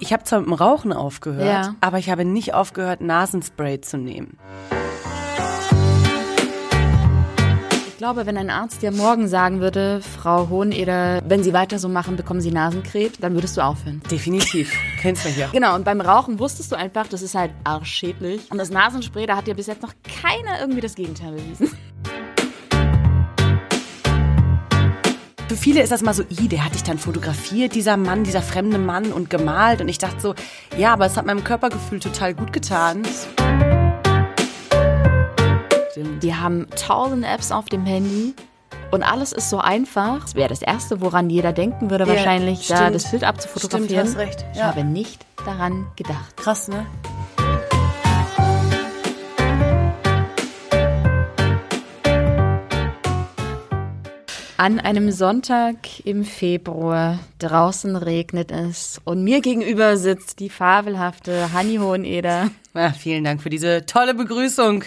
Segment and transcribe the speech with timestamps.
[0.00, 1.74] Ich habe zwar mit dem Rauchen aufgehört, Ja.
[1.80, 4.38] aber ich habe nicht aufgehört, Nasenspray zu nehmen.
[7.88, 11.88] Ich glaube, wenn ein Arzt dir morgen sagen würde, Frau Hoheneder, wenn Sie weiter so
[11.88, 14.00] machen, bekommen Sie Nasenkrebs, dann würdest du aufhören.
[14.08, 14.72] Definitiv.
[15.00, 15.48] Kennst du ja.
[15.50, 18.48] Genau, und beim Rauchen wusstest du einfach, das ist halt arschschädlich.
[18.52, 21.76] Und das Nasenspray, da hat dir bis jetzt noch keiner irgendwie das Gegenteil bewiesen.
[25.48, 28.42] Für viele ist das mal so, i, der hat dich dann fotografiert, dieser Mann, dieser
[28.42, 29.80] fremde Mann und gemalt.
[29.80, 30.34] Und ich dachte so,
[30.76, 33.02] ja, aber es hat meinem Körpergefühl total gut getan.
[36.22, 38.34] Die haben tausend Apps auf dem Handy
[38.90, 40.20] und alles ist so einfach.
[40.20, 42.94] Das wäre das Erste, woran jeder denken würde, Ja, wahrscheinlich, da stimmt.
[42.94, 44.06] das Bild abzufotografieren.
[44.06, 44.66] Stimmt, hast recht, Ich ja.
[44.66, 46.36] habe nicht daran gedacht.
[46.36, 46.84] Krass, ne?
[54.60, 61.76] An einem Sonntag im Februar, draußen regnet es und mir gegenüber sitzt die fabelhafte Hanni
[61.76, 62.50] Hoheneder.
[62.74, 64.82] Ja, vielen Dank für diese tolle Begrüßung.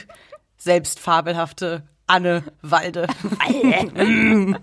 [0.58, 3.08] Selbst fabelhafte Anne Walde.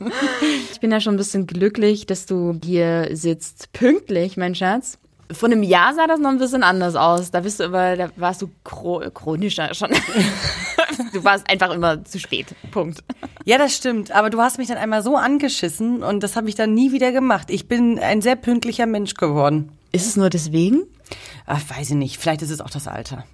[0.73, 3.73] Ich bin ja schon ein bisschen glücklich, dass du hier sitzt.
[3.73, 4.99] Pünktlich, mein Schatz.
[5.33, 7.31] Vor einem Jahr sah das noch ein bisschen anders aus.
[7.31, 9.89] Da bist du aber, da warst du chro chronischer schon.
[11.13, 12.55] Du warst einfach immer zu spät.
[12.71, 13.03] Punkt.
[13.45, 14.11] Ja, das stimmt.
[14.11, 17.13] Aber du hast mich dann einmal so angeschissen und das habe ich dann nie wieder
[17.13, 17.51] gemacht.
[17.51, 19.73] Ich bin ein sehr pünktlicher Mensch geworden.
[19.93, 20.83] Ist es nur deswegen?
[21.47, 22.19] Ach, weiß ich nicht.
[22.19, 23.25] Vielleicht ist es auch das Alter.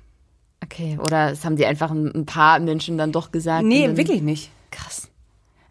[0.63, 3.65] Okay, oder es haben dir einfach ein, paar Menschen dann doch gesagt.
[3.65, 4.51] Nee, wirklich nicht.
[4.71, 5.09] Krass.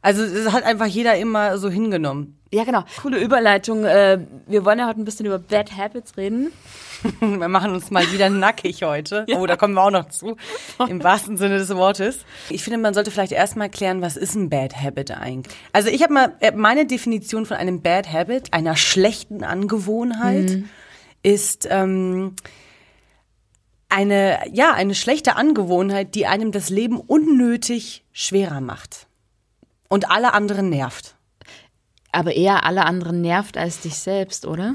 [0.04, 2.38] Also es hat einfach jeder immer so hingenommen.
[2.52, 2.84] Ja, genau.
[3.02, 3.86] Coole Überleitung.
[3.86, 6.52] Äh, wir wollen ja heute ein bisschen über Bad Habits reden.
[7.20, 9.26] Wir machen uns mal wieder nackig heute.
[9.36, 10.38] Oh, da kommen wir auch noch zu.
[10.88, 12.20] Im wahrsten Sinne des Wortes.
[12.50, 15.54] Ich finde, man sollte vielleicht erstmal klären, was ist ein Bad Habit eigentlich?
[15.74, 20.64] Also ich habe mal, äh, meine Definition von einem Bad Habit, einer schlechten Angewohnheit,
[21.24, 22.38] ist ähm,
[23.90, 29.08] eine, ja, eine schlechte Angewohnheit, die einem das Leben unnötig schwerer macht.
[29.94, 31.14] Und alle anderen nervt.
[32.12, 34.74] Aber eher alle anderen nervt als dich selbst, oder?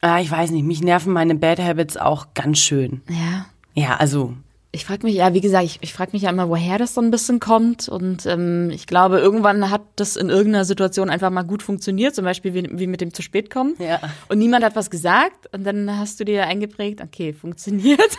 [0.00, 3.00] Ah, ich weiß nicht, mich nerven meine Bad Habits auch ganz schön.
[3.08, 3.46] Ja.
[3.74, 4.34] Ja, also
[4.70, 7.00] Ich frage mich, ja, wie gesagt, ich, ich frage mich ja immer, woher das so
[7.00, 7.88] ein bisschen kommt.
[7.88, 12.24] Und ähm, ich glaube, irgendwann hat das in irgendeiner Situation einfach mal gut funktioniert, zum
[12.24, 13.74] Beispiel wie, wie mit dem zu spät kommen.
[13.80, 13.98] Ja.
[14.28, 15.52] Und niemand hat was gesagt.
[15.52, 18.00] Und dann hast du dir eingeprägt, okay, funktioniert.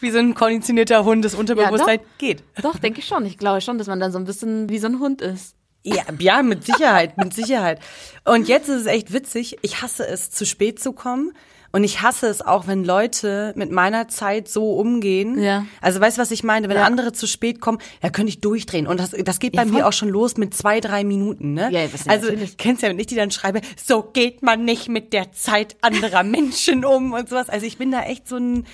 [0.00, 2.42] wie so ein konditionierter Hund das Unterbewusstsein Ja, geht.
[2.62, 3.24] Doch, denke ich schon.
[3.26, 5.54] Ich glaube schon, dass man dann so ein bisschen wie so ein Hund ist.
[5.82, 7.80] Ja, ja, mit Sicherheit, mit Sicherheit.
[8.24, 9.56] Und jetzt ist es echt witzig.
[9.62, 11.32] Ich hasse es, zu spät zu kommen.
[11.72, 15.40] Und ich hasse es auch, wenn Leute mit meiner Zeit so umgehen.
[15.40, 15.64] Ja.
[15.80, 16.68] Also weißt du, was ich meine?
[16.68, 16.82] Wenn Ja.
[16.84, 18.88] andere zu spät kommen, ja, könnte ich durchdrehen.
[18.88, 19.78] Und das, das geht Ja, bei voll.
[19.78, 21.70] mir auch schon los mit zwei, drei Minuten, ne?
[21.70, 22.56] Ja, was also, natürlich.
[22.56, 26.24] kennst ja, wenn ich die dann schreibe, so geht man nicht mit der Zeit anderer
[26.24, 27.48] Menschen um und sowas.
[27.48, 28.66] Also ich bin da echt so ein,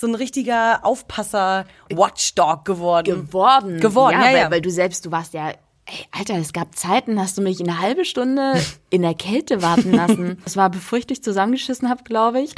[0.00, 3.26] so ein richtiger Aufpasser-Watchdog geworden.
[3.26, 3.80] geworden.
[3.80, 4.50] Geworden, ja, weil, ja.
[4.50, 7.80] weil du selbst, du warst ja, ey, Alter, es gab Zeiten, hast du mich eine
[7.80, 8.54] halbe Stunde
[8.88, 10.38] in der Kälte warten lassen.
[10.44, 12.54] Das war, bevor ich dich zusammengeschissen habe, glaube ich.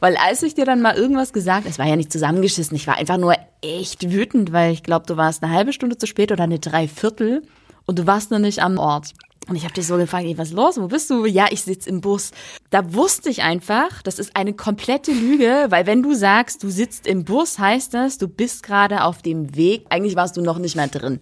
[0.00, 2.96] Weil als ich dir dann mal irgendwas gesagt, es war ja nicht zusammengeschissen, ich war
[2.96, 6.44] einfach nur echt wütend, weil ich glaube, du warst eine halbe Stunde zu spät oder
[6.44, 7.42] eine Dreiviertel
[7.86, 9.14] und du warst noch nicht am Ort.
[9.48, 10.80] Und ich habe dich so gefragt, ey, was ist los?
[10.80, 11.26] Wo bist du?
[11.26, 12.30] Ja, ich sitz im Bus.
[12.70, 17.06] Da wusste ich einfach, das ist eine komplette Lüge, weil wenn du sagst, du sitzt
[17.06, 19.84] im Bus, heißt das, du bist gerade auf dem Weg.
[19.88, 21.20] Eigentlich warst du noch nicht mal drin.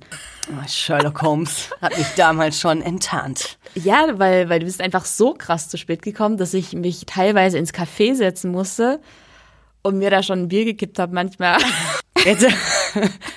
[0.50, 3.58] Oh, Sherlock Holmes hat mich damals schon enttarnt.
[3.74, 7.58] Ja, weil, weil du bist einfach so krass zu spät gekommen, dass ich mich teilweise
[7.58, 9.00] ins Café setzen musste
[9.82, 11.58] und mir da schon ein Bier gekippt habe manchmal.
[12.24, 12.46] Jetzt,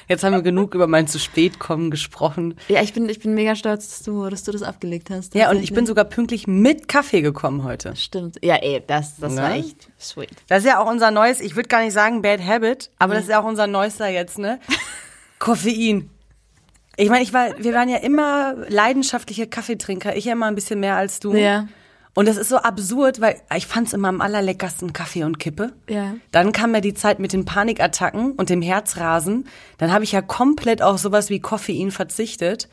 [0.09, 2.55] jetzt haben wir genug über mein zu spät kommen gesprochen.
[2.67, 5.35] Ja, ich bin, ich bin mega stolz, dass du, dass du das abgelegt hast.
[5.35, 7.95] Ja, und ich bin sogar pünktlich mit Kaffee gekommen heute.
[7.95, 8.39] Stimmt.
[8.43, 9.41] Ja, ey, das, das Ne?
[9.41, 10.31] war echt sweet.
[10.49, 13.23] Das ist ja auch unser neues, ich würde gar nicht sagen Bad Habit, aber das
[13.23, 14.59] ist ja auch unser neuester jetzt, ne?
[15.39, 16.09] Koffein.
[16.97, 20.15] Ich meine, ich war, wir waren ja immer leidenschaftliche Kaffeetrinker.
[20.17, 21.33] Ich ja immer ein bisschen mehr als du.
[21.35, 21.67] Ja.
[22.15, 25.73] Und das ist so absurd, weil ich fand's immer am allerleckersten Kaffee und Kippe.
[25.89, 26.15] Ja.
[26.31, 29.47] Dann kam ja die Zeit mit den Panikattacken und dem Herzrasen.
[29.79, 32.69] Dann habe ich ja komplett auf sowas wie Koffein verzichtet.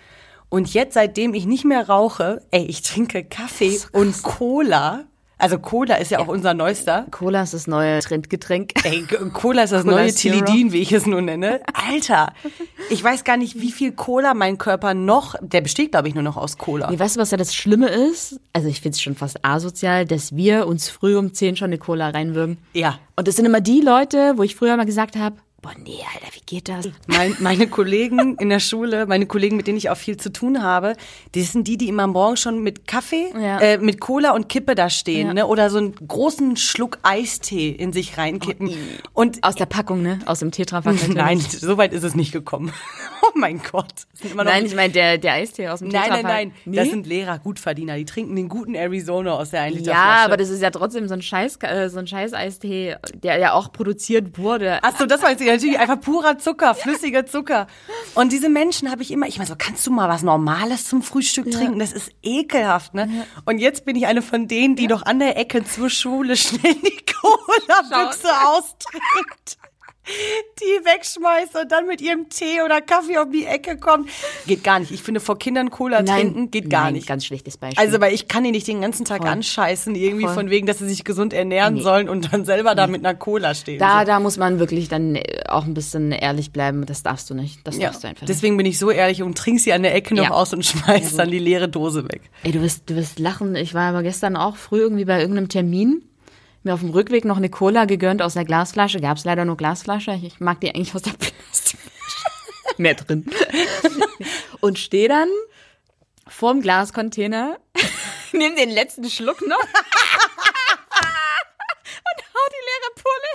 [0.50, 5.04] Und jetzt, seitdem ich nicht mehr rauche, ey, ich trinke Kaffee und Cola.
[5.40, 7.06] Also Cola ist ja, auch unser neuester.
[7.10, 8.72] Cola ist das neue Trendgetränk.
[8.84, 10.14] Ey, Cola ist das Cola neue.
[10.14, 11.60] Tilidin, wie ich es nun nenne.
[11.72, 12.32] Alter,
[12.90, 16.22] ich weiß gar nicht, wie viel Cola mein Körper noch, der besteht, glaube ich, nur
[16.22, 16.90] noch aus Cola.
[16.90, 18.38] Nee, weißt du, was ja das Schlimme ist?
[18.52, 21.78] Also ich finde es schon fast asozial, dass wir uns früh um 10 schon eine
[21.78, 22.58] Cola reinwürgen.
[22.74, 22.98] Ja.
[23.16, 26.34] Und das sind immer die Leute, wo ich früher mal gesagt habe, Boah, nee, Alter,
[26.34, 26.88] wie geht das?
[27.06, 30.62] Mein, meine Kollegen in der Schule, meine Kollegen, mit denen ich auch viel zu tun
[30.62, 30.94] habe,
[31.34, 33.58] die sind die, die immer morgens schon mit Kaffee, Ja.
[33.60, 35.34] äh, mit Cola und Kippe da stehen, Ja.
[35.34, 35.46] ne?
[35.46, 38.70] Oder so einen großen Schluck Eistee in sich reinkippen.
[39.12, 40.20] und Aus der Packung, ne?
[40.24, 40.96] Aus dem Tetrapack.
[41.14, 42.72] nein, so weit ist es nicht gekommen.
[43.40, 44.06] Oh mein Gott.
[44.34, 46.52] Nein, ich meine, der, der Eistee aus dem nein, nein, nein.
[46.64, 46.76] Nee?
[46.76, 47.96] Das sind Lehrer, Gutverdiener.
[47.96, 50.24] Die trinken den guten Arizona aus der 1 Liter ja, Flasche.
[50.24, 53.52] aber das ist ja trotzdem so ein Scheiß, äh, so ein Scheiß Eistee, der ja
[53.52, 54.78] auch produziert wurde.
[54.82, 57.66] Ach so, das weiß ich natürlich einfach purer Zucker, flüssiger Zucker.
[58.14, 61.02] Und diese Menschen habe ich immer, ich meine so, kannst du mal was Normales zum
[61.02, 61.78] Frühstück trinken?
[61.78, 63.08] Das ist ekelhaft, ne?
[63.46, 66.74] Und jetzt bin ich eine von denen, die doch an der Ecke zur Schule schnell
[66.74, 69.59] die Cola-Büchse austrinkt.
[70.60, 74.10] Die wegschmeißt und dann mit ihrem Tee oder Kaffee um die Ecke kommt.
[74.46, 74.90] Geht gar nicht.
[74.90, 77.06] Ich finde, vor Kindern Cola trinken geht gar nein, nicht.
[77.06, 77.82] Ganz schlechtes Beispiel.
[77.82, 79.28] Also, weil ich kann die nicht den ganzen Tag Voll.
[79.30, 80.34] anscheißen, irgendwie Voll.
[80.34, 81.82] von wegen, dass sie sich gesund ernähren Nee.
[81.82, 83.78] sollen und dann selber da mit einer Cola stehen.
[83.78, 84.06] da, So.
[84.06, 86.84] da muss man wirklich dann äh, auch ein bisschen ehrlich bleiben.
[86.84, 87.60] Das darfst du nicht.
[87.66, 88.28] Das Ja, darfst du einfach nicht.
[88.28, 90.30] deswegen bin ich so ehrlich und trink sie an der Ecke noch Ja.
[90.32, 92.22] aus und schmeiß dann die leere Dose weg.
[92.42, 93.54] Ey, du wirst, du wirst lachen.
[93.56, 96.02] Ich war aber gestern auch früh irgendwie bei irgendeinem Termin.
[96.62, 99.00] Mir auf dem Rückweg noch eine Cola gegönnt aus der Glasflasche.
[99.00, 100.18] Gab's leider nur Glasflasche.
[100.22, 101.80] Ich mag die eigentlich aus der Plastikflasche.
[102.76, 103.24] Mehr drin.
[104.60, 105.28] Und stehe dann
[106.28, 107.58] vorm Glascontainer,
[108.32, 109.68] nimm den letzten Schluck noch und
[112.34, 113.30] hau die leere Pulle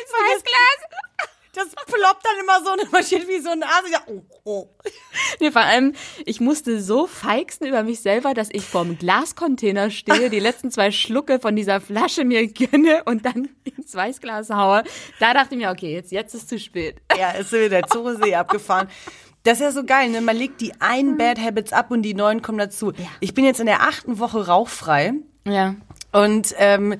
[0.00, 0.78] ins Weißglas.
[1.60, 3.92] Das ploppt dann immer so und man steht wie so ein Asi.
[3.92, 4.68] Ja, oh, oh.
[5.40, 10.30] Nee, vor allem, ich musste so feixen über mich selber, dass ich vorm Glascontainer stehe,
[10.30, 14.84] die letzten zwei Schlucke von dieser Flasche mir gönne und dann ins Weißglas haue.
[15.18, 16.96] Da dachte ich mir, okay, jetzt, jetzt ist zu spät.
[17.18, 18.88] Ja, ist wieder der Zoosee abgefahren.
[19.42, 20.20] Das ist ja so geil, ne?
[20.20, 22.92] Man legt die einen Bad Habits ab und die neuen kommen dazu.
[23.20, 25.14] Ich bin jetzt in der achten Woche rauchfrei.
[25.46, 25.76] Ja.
[26.12, 26.96] Und ähm,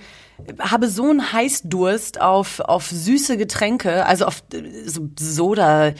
[0.58, 5.92] habe so einen Heißdurst auf, auf süße Getränke, also auf äh, so Soda,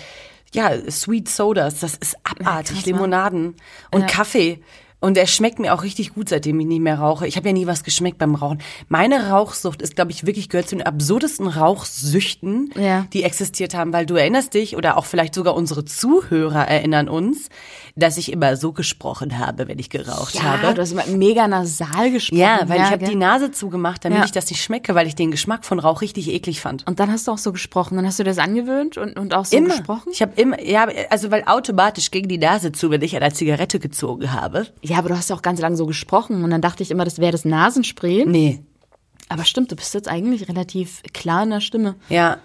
[0.53, 2.93] ja, Sweet Sodas, das ist abartig, krass, ne?
[2.93, 3.55] Limonaden
[3.91, 4.63] und Kaffee.
[5.01, 7.27] Und er schmeckt mir auch richtig gut, seitdem ich nicht mehr rauche.
[7.27, 8.59] Ich habe ja nie was geschmeckt beim Rauchen.
[8.89, 11.47] Meine Rauchsucht ist, glaube ich, wirklich gehört zu den absurdesten
[11.95, 13.07] Rauchsüchten, Ja.
[13.13, 17.49] die existiert haben, weil du erinnerst dich oder auch vielleicht sogar unsere Zuhörer erinnern uns,
[17.97, 20.75] dass ich immer so gesprochen habe, wenn ich geraucht Ja, habe.
[20.75, 22.39] du hast immer mega nasal gesprochen.
[22.39, 24.25] Ja, weil ich habe die Nase zugemacht, damit Ja.
[24.25, 26.87] ich das nicht schmecke, weil ich den Geschmack von Rauch richtig eklig fand.
[26.87, 27.97] Und dann hast du auch so gesprochen.
[27.97, 29.69] Dann hast du das angewöhnt und, und auch so immer.
[29.77, 30.11] gesprochen?
[30.13, 33.35] Ich habe immer, ja, also weil automatisch ging die Nase zu, wenn ich an der
[33.35, 34.67] Zigarette gezogen habe.
[34.91, 36.43] Ja, aber du hast ja auch ganz lange so gesprochen.
[36.45, 38.25] Und dann dachte ich immer, das wäre das Nasenspray.
[38.27, 38.61] Nee.
[39.29, 41.95] Aber stimmt, du bist jetzt eigentlich relativ klar in der Stimme.
[42.09, 42.39] Ja.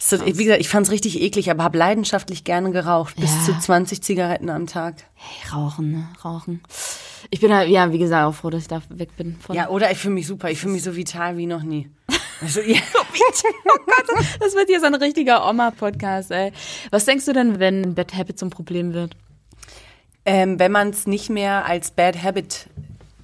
[0.00, 3.16] So, wie gesagt, ich fand's richtig eklig, aber habe leidenschaftlich gerne geraucht.
[3.16, 3.54] Bis Ja.
[3.54, 4.96] zu 20 Zigaretten am Tag.
[5.14, 6.08] Hey, rauchen, ne?
[6.24, 6.60] Rauchen.
[7.30, 9.36] Ich bin ja, ja, wie gesagt, auch froh, dass ich da weg bin.
[9.40, 10.50] Von Ja, oder ich fühle mich super.
[10.50, 11.88] Ich fühle mich so vital wie noch nie.
[12.40, 12.78] Also, ja.
[14.40, 16.52] Das wird hier so ein richtiger Oma-Podcast, ey.
[16.90, 19.16] Was denkst du denn, wenn Bad Habit zum Problem wird?
[20.28, 22.66] Ähm, wenn man es nicht mehr als Bad Habit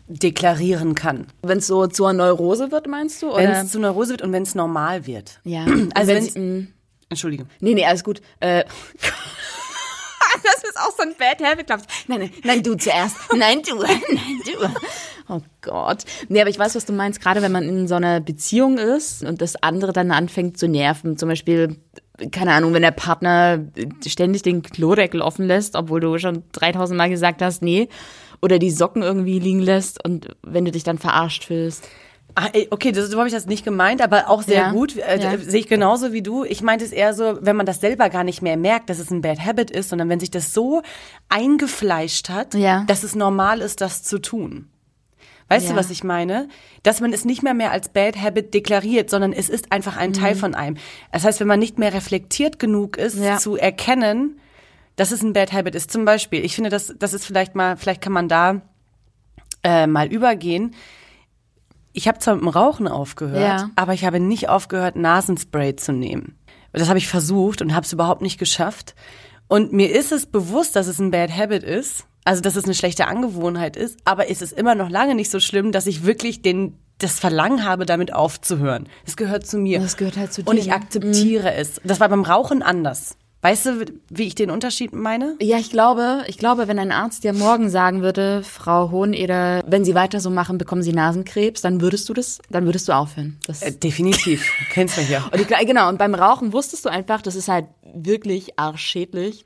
[0.08, 1.26] deklarieren kann.
[1.42, 3.34] Wenn es so zur Neurose wird, meinst du?
[3.34, 5.40] Wenn es zu Neurose wird und wenn es normal wird.
[5.44, 5.64] ja.
[5.66, 6.66] Also Also wenn wenn es- mh.
[7.10, 7.46] Entschuldige.
[7.60, 8.20] Nee, nee, alles gut.
[8.40, 8.64] Äh,
[10.42, 11.92] das ist auch so ein Bad Habit, glaubst du?
[12.12, 13.16] Nein, nein, nein, du zuerst.
[13.36, 13.76] Nein, du.
[13.82, 14.68] Nein, du.
[15.28, 16.04] Oh Gott.
[16.28, 17.20] Nee, aber ich weiß, was du meinst.
[17.20, 21.16] Gerade wenn man in so einer Beziehung ist und das andere dann anfängt zu nerven.
[21.16, 21.76] Zum Beispiel,
[22.32, 23.58] keine Ahnung, wenn der Partner
[24.06, 27.88] ständig den Klodeckel offen lässt, obwohl du schon 3000 Mal gesagt hast, nee.
[28.42, 31.84] Oder die Socken irgendwie liegen lässt und wenn du dich dann verarscht fühlst.
[32.36, 34.96] Ah, okay, das, so habe ich das nicht gemeint, aber auch sehr Ja, gut.
[34.96, 35.38] Äh, ja.
[35.38, 36.44] Sehe ich genauso wie du.
[36.44, 39.10] Ich meinte es eher so, wenn man das selber gar nicht mehr merkt, dass es
[39.10, 40.82] ein Bad Habit ist, sondern wenn sich das so
[41.28, 42.84] eingefleischt hat, Ja.
[42.86, 44.68] dass es normal ist, das zu tun.
[45.48, 45.76] Weißt du, Ja.
[45.76, 46.48] was ich meine?
[46.82, 50.12] Dass man es nicht mehr mehr als Bad Habit deklariert, sondern es ist einfach ein
[50.14, 50.76] Teil von einem.
[51.12, 53.22] Das heißt, wenn man nicht mehr reflektiert genug ist, Mhm.
[53.24, 53.36] Ja.
[53.38, 54.40] zu erkennen,
[54.96, 55.90] dass es ein Bad Habit ist.
[55.90, 58.62] Zum Beispiel, ich finde, das, das ist vielleicht mal, vielleicht kann man da
[59.62, 60.74] äh, mal übergehen.
[61.92, 63.70] Ich habe zwar mit dem Rauchen aufgehört, Ja.
[63.76, 66.36] aber ich habe nicht aufgehört, Nasenspray zu nehmen.
[66.72, 68.94] Das habe ich versucht und habe es überhaupt nicht geschafft.
[69.46, 72.74] Und mir ist es bewusst, dass es ein Bad Habit ist, also dass es eine
[72.74, 76.42] schlechte Angewohnheit ist, aber es ist immer noch lange nicht so schlimm, dass ich wirklich
[76.42, 78.88] den das Verlangen habe, damit aufzuhören.
[79.04, 79.80] Es gehört zu mir.
[79.80, 80.74] Das gehört halt zu Und dir, ich ne?
[80.74, 81.80] akzeptiere es.
[81.84, 83.16] Das war beim Rauchen anders.
[83.44, 85.36] Weißt du, wie ich den Unterschied meine?
[85.38, 89.84] Ja, ich glaube, ich glaube, wenn ein Arzt dir morgen sagen würde, Frau Hoheneder, wenn
[89.84, 93.36] Sie weiter so machen, bekommen Sie Nasenkrebs, dann würdest du das, dann würdest du aufhören.
[93.46, 94.50] Das Äh, definitiv.
[94.72, 95.28] Kennst du ja.
[95.30, 99.44] und ich, genau, und beim Rauchen wusstest du einfach, das ist halt wirklich arschschädlich.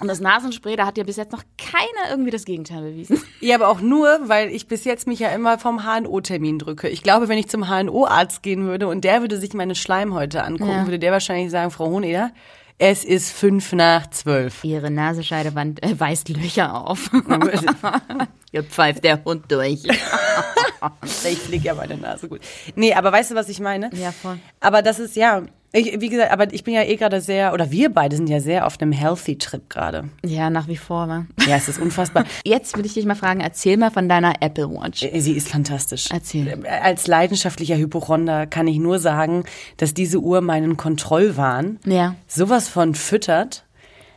[0.00, 3.22] Und das Nasenspray, da hat dir bis jetzt noch keiner irgendwie das Gegenteil bewiesen.
[3.40, 6.88] Ja, aber auch nur, weil ich bis jetzt mich ja immer vom HNO-Termin drücke.
[6.90, 10.70] Ich glaube, wenn ich zum HNO-Arzt gehen würde und der würde sich meine Schleimhäute angucken,
[10.70, 10.86] Ja.
[10.86, 12.30] würde der wahrscheinlich sagen, Frau Hoheneder,
[12.78, 14.64] es ist fünf nach zwölf.
[14.64, 17.10] Ihre Nasenscheidewand äh, weist Löcher auf.
[18.50, 19.82] Hier pfeift der Hund durch.
[21.26, 22.42] Ich fliege ja meine Nase gut.
[22.74, 23.88] Nee, aber weißt du, was ich meine?
[23.94, 24.38] Ja, voll.
[24.60, 25.42] Aber das ist ja,
[25.74, 28.40] ich, wie gesagt, aber ich bin ja eh gerade sehr, oder wir beide sind ja
[28.40, 30.08] sehr auf einem Healthy-Trip gerade.
[30.24, 31.26] Ja, nach wie vor, wa?
[31.46, 32.24] Ja, es ist unfassbar.
[32.44, 35.00] Jetzt will ich dich mal fragen, erzähl mal von deiner Apple Watch.
[35.14, 36.08] Sie ist fantastisch.
[36.12, 36.64] Erzähl.
[36.82, 39.44] Als leidenschaftlicher Hypochonder kann ich nur sagen,
[39.76, 42.14] dass diese Uhr meinen Kontrollwahn Ja.
[42.28, 43.64] sowas von füttert.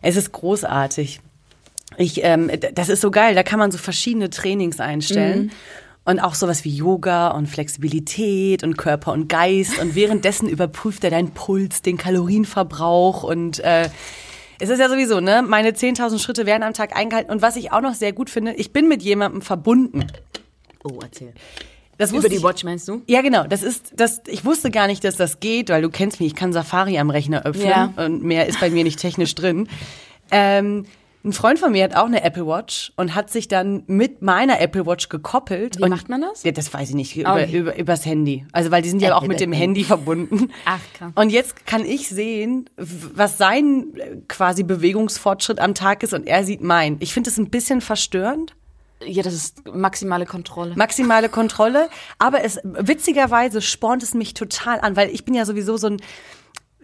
[0.01, 1.19] Es ist großartig.
[1.97, 3.33] Ich, ähm, das ist so geil.
[3.33, 5.51] Da kann man so verschiedene Trainings einstellen.
[6.07, 9.77] Und auch sowas wie Yoga und Flexibilität und Körper und Geist.
[9.79, 13.89] Und währenddessen überprüft er deinen Puls, den Kalorienverbrauch und äh,
[14.59, 15.43] es ist ja sowieso, ne?
[15.47, 17.29] Meine 10.000 Schritte werden am Tag eingehalten.
[17.31, 20.07] Und was ich auch noch sehr gut finde, ich bin mit jemandem verbunden.
[20.83, 21.33] Oh, erzähl.
[21.97, 23.01] Das Über die Watch meinst du?
[23.07, 23.43] ja, genau.
[23.45, 26.35] Das ist, das, ich wusste gar nicht, dass das geht, weil du kennst mich, ich
[26.35, 27.93] kann Safari am Rechner öffnen Ja.
[27.97, 29.67] und mehr ist bei mir nicht technisch drin.
[30.31, 30.85] Ähm,
[31.27, 34.59] ein Freund von mir hat auch eine Apple Watch und hat sich dann mit meiner
[34.59, 35.77] Apple Watch gekoppelt.
[35.77, 36.43] Wie und, macht man das?
[36.43, 37.57] Ja, das weiß ich nicht, über, Okay.
[37.57, 38.45] über, übers Handy.
[38.51, 40.51] Also, weil die sind ja auch mit dem Handy verbunden.
[40.65, 41.11] Ach, krass.
[41.15, 46.43] Und jetzt kann ich sehen, was sein äh, quasi Bewegungsfortschritt am Tag ist und er
[46.43, 46.97] sieht mein.
[46.99, 48.55] Ich finde es ein bisschen verstörend.
[49.05, 50.73] Ja, das ist maximale Kontrolle.
[50.75, 51.89] maximale Kontrolle.
[52.17, 55.97] Aber es witzigerweise spornt es mich total an, weil ich bin ja sowieso so ein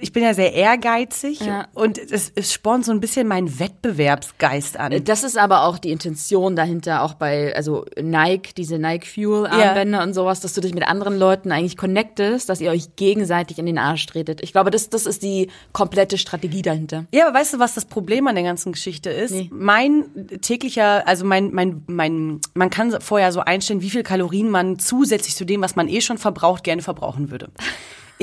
[0.04, 1.68] ich bin ja sehr ehrgeizig Ja.
[1.74, 5.04] und es, es spornt so ein bisschen meinen Wettbewerbsgeist an.
[5.06, 10.04] Das ist aber auch die Intention dahinter, auch bei, also Nike, diese Nike Fuel Armbänder
[10.04, 13.66] und sowas, dass du dich mit anderen Leuten eigentlich connectest, dass ihr euch gegenseitig in
[13.66, 14.44] den Arsch tretet.
[14.44, 17.06] Ich glaube, das, das ist die komplette Strategie dahinter.
[17.14, 19.32] Ja, aber weißt du, was das Problem an der ganzen Geschichte ist?
[19.32, 19.50] Nee.
[19.54, 20.04] Mein
[20.42, 25.36] täglicher, also mein, mein, mein, man kann vorher so einstellen, wie viel Kalorien man zusätzlich
[25.36, 27.50] zu dem, was man eh schon verbraucht, gerne verbrauchen würde.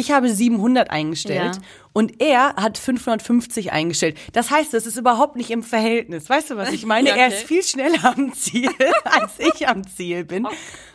[0.01, 1.63] Ich habe 700 eingestellt Ja.
[1.93, 4.17] und er hat 550 eingestellt.
[4.33, 6.31] Das heißt, das ist überhaupt nicht im Verhältnis.
[6.31, 7.11] Weißt du, was ich meine?
[7.11, 7.21] Okay.
[7.21, 8.71] Er ist viel schneller am Ziel,
[9.05, 10.47] als ich am Ziel bin.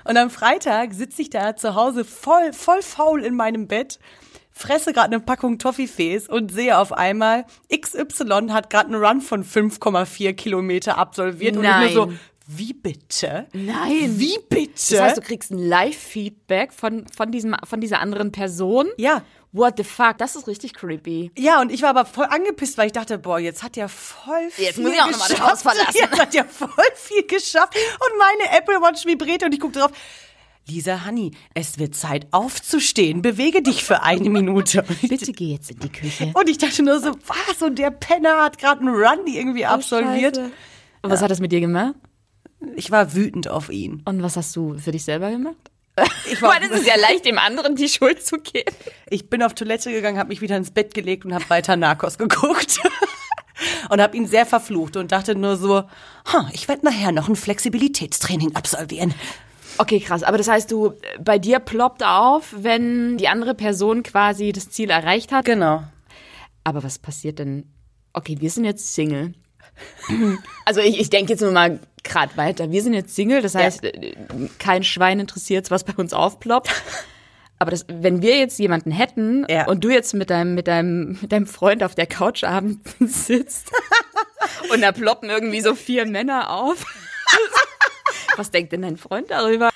[0.06, 4.00] Und am Freitag sitze ich da zu Hause voll, voll faul in meinem Bett
[4.58, 9.44] fresse gerade eine Packung Toffifees und sehe auf einmal, XY hat gerade einen Run von
[9.44, 11.58] 5,4 Kilometer absolviert.
[11.58, 11.94] Und ich Nein.
[11.94, 12.14] nur so,
[12.48, 13.48] wie bitte?
[13.54, 14.20] Nein.
[14.20, 14.96] Wie bitte?
[14.96, 18.88] Das heißt, du kriegst ein Live-Feedback von, von, diesem, von dieser anderen Person.
[18.98, 19.24] ja.
[19.52, 20.18] What the fuck?
[20.18, 21.32] Das ist richtig creepy.
[21.38, 24.50] Ja, und ich war aber voll angepisst, weil ich dachte, boah, jetzt hat er voll
[24.52, 25.40] viel Jetzt muss ich auch noch mal das.
[25.40, 25.94] Haus verlassen.
[25.96, 27.74] Jetzt hat er voll viel geschafft.
[27.74, 29.92] Und meine Apple Watch vibriert und ich gucke drauf.
[30.68, 33.22] Lisa Honey, es wird Zeit aufzustehen.
[33.22, 34.84] Bewege dich für eine Minute.
[35.02, 36.32] Bitte geh jetzt in die Küche.
[36.34, 37.62] Und ich dachte nur so, was?
[37.62, 40.38] Und der Penner hat gerade einen Run irgendwie absolviert.
[40.38, 40.52] Und
[41.04, 41.96] was hat das mit dir gemacht?
[42.76, 44.02] Ich war wütend auf ihn.
[44.06, 45.56] Und was hast du für dich selber gemacht?
[46.30, 48.76] Ich, war, Weil es ist ja leicht, dem anderen die Schuld zu geben.
[49.10, 52.18] ich bin auf Toilette gegangen, habe mich wieder ins Bett gelegt und habe weiter Narcos
[52.18, 52.80] geguckt.
[53.90, 55.84] und habe ihn sehr verflucht und dachte nur so,
[56.34, 59.14] ha, ich werde nachher noch ein Flexibilitätstraining absolvieren.
[59.78, 60.24] Okay, krass.
[60.24, 64.90] Aber das heißt, du, bei dir ploppt auf, wenn die andere Person quasi das Ziel
[64.90, 65.46] erreicht hat.
[65.46, 65.84] Genau.
[66.64, 67.70] Aber was passiert denn?
[68.14, 69.34] Okay, wir sind jetzt Single.
[70.66, 72.72] Also ich, ich denke jetzt nur mal gerade weiter.
[72.72, 74.16] Wir sind jetzt Single, das heißt, äh,
[74.60, 76.70] kein Schwein interessiert, was bei uns aufploppt.
[77.60, 79.68] Aber das, wenn wir jetzt jemanden hätten Ja.
[79.68, 83.72] und du jetzt mit deinem, mit deinem, mit deinem Freund auf der Couch abends sitzt
[84.74, 86.86] und da ploppen irgendwie so vier Männer auf.
[88.38, 89.70] Was denkt denn dein Freund darüber?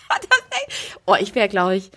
[1.06, 1.92] Oh, ich wäre, glaube ich,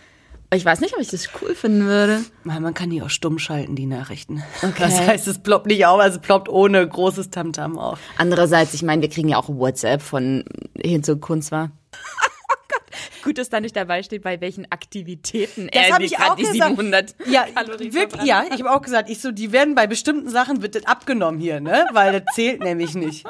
[0.56, 2.24] ich weiß nicht, ob ich das cool finden würde.
[2.44, 4.42] Man kann die auch stumm schalten, die Nachrichten.
[4.62, 4.74] Okay.
[4.78, 7.98] Das heißt, es ploppt nicht auf, also es ploppt ohne großes Tamtam auf.
[8.18, 10.44] Andererseits, ich meine, wir kriegen ja auch WhatsApp von
[10.76, 11.70] hin zu Kunst war.
[13.24, 16.70] Gut, dass da nicht dabei steht, bei welchen Aktivitäten Das er ich auch die gesagt.
[16.70, 20.28] 700 ja, Kalorien wirklich, ja, ich habe auch gesagt, ich so, die werden bei bestimmten
[20.28, 21.86] Sachen wird das abgenommen hier, ne?
[21.92, 23.24] Weil das zählt nämlich nicht.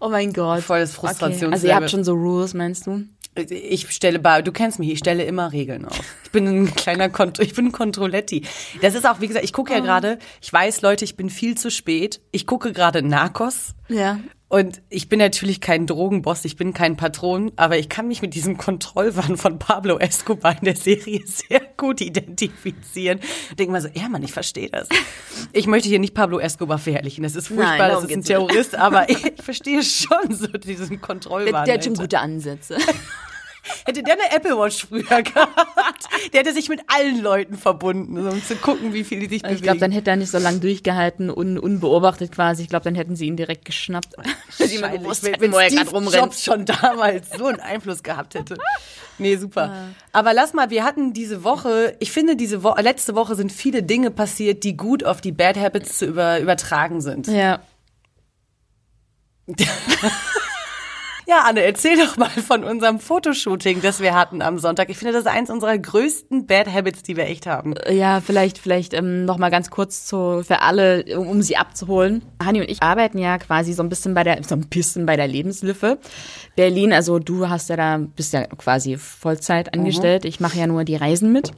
[0.00, 0.62] Oh mein Gott.
[0.62, 1.08] Volles Okay.
[1.08, 1.54] Frustrationslevel.
[1.54, 3.04] Also ihr habt schon so Rules, meinst du?
[3.38, 6.00] Ich stelle bei, du kennst mich, ich stelle immer Regeln auf.
[6.24, 8.42] Ich bin ein kleiner Kont ich bin ein Kontrolletti.
[8.80, 11.56] Das ist auch, wie gesagt, ich gucke ja gerade, ich weiß, Leute, ich bin viel
[11.56, 12.20] zu spät.
[12.32, 14.18] Ich gucke gerade Narcos Ja.
[14.50, 18.34] Und ich bin natürlich kein Drogenboss, ich bin kein Patron, aber ich kann mich mit
[18.34, 23.20] diesem Kontrollwahn von Pablo Escobar in der Serie sehr gut identifizieren.
[23.58, 24.88] Denke mal so, ja Mann, ich verstehe das.
[25.52, 28.24] Ich möchte hier nicht Pablo Escobar verherrlichen, das ist furchtbar, Nein, das ist ein.
[28.24, 31.66] Terrorist, aber ich, ich verstehe schon so diesen Kontrollwahn.
[31.66, 32.78] Der hat schon gute Ansätze.
[33.84, 38.44] Hätte der eine Apple Watch früher gehabt, der hätte sich mit allen Leuten verbunden, um
[38.44, 39.56] zu gucken, wie viel die sich bewegen.
[39.56, 42.62] Ich glaube, dann hätte er nicht so lange durchgehalten, un unbeobachtet quasi.
[42.62, 44.14] Ich glaube, dann hätten sie ihn direkt geschnappt.
[44.58, 46.14] Weil sie gewusst wenn, hätten, wenn wo er gerade rumrennt.
[46.14, 48.56] Jobs schon damals so einen Einfluss gehabt hätte.
[49.18, 49.88] Nee, super.
[50.12, 53.82] Aber lass mal, wir hatten diese Woche, ich finde, diese Wo letzte Woche sind viele
[53.82, 57.26] Dinge passiert, die gut auf die Bad Habits zu über übertragen sind.
[57.26, 57.60] Ja.
[61.28, 64.88] Ja, Anne, erzähl doch mal von unserem Fotoshooting, das wir hatten am Sonntag.
[64.88, 67.74] Ich finde, das ist eins unserer größten Bad Habits, die wir echt haben.
[67.90, 72.22] Ja, vielleicht, vielleicht ähm, noch mal ganz kurz zu, für alle, um, um sie abzuholen.
[72.42, 75.16] Hani und ich arbeiten ja quasi so ein bisschen bei der, so ein bisschen bei
[75.16, 75.98] der Lebenshilfe
[76.56, 76.94] Berlin.
[76.94, 80.24] Also du hast ja da, bist ja quasi Vollzeit angestellt.
[80.24, 81.52] Ich mache ja nur die Reisen mit.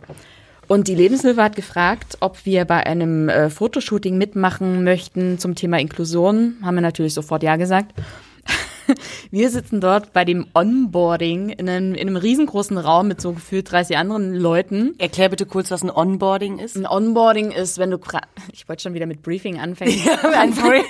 [0.67, 5.79] Und die Lebenshilfe hat gefragt, ob wir bei einem äh, Fotoshooting mitmachen möchten zum Thema
[5.79, 6.57] Inklusion.
[6.61, 7.95] Haben wir natürlich sofort ja gesagt.
[9.31, 13.71] Wir sitzen dort bei dem Onboarding in einem, in einem riesengroßen Raum mit so gefühlt
[13.71, 14.95] 30 anderen Leuten.
[14.99, 16.77] Erklär bitte kurz, was ein Onboarding ist.
[16.77, 17.99] Ein Onboarding ist, wenn du
[18.53, 19.95] ich wollte schon wieder mit Briefing anfangen.
[20.35, 20.83] Ein Free-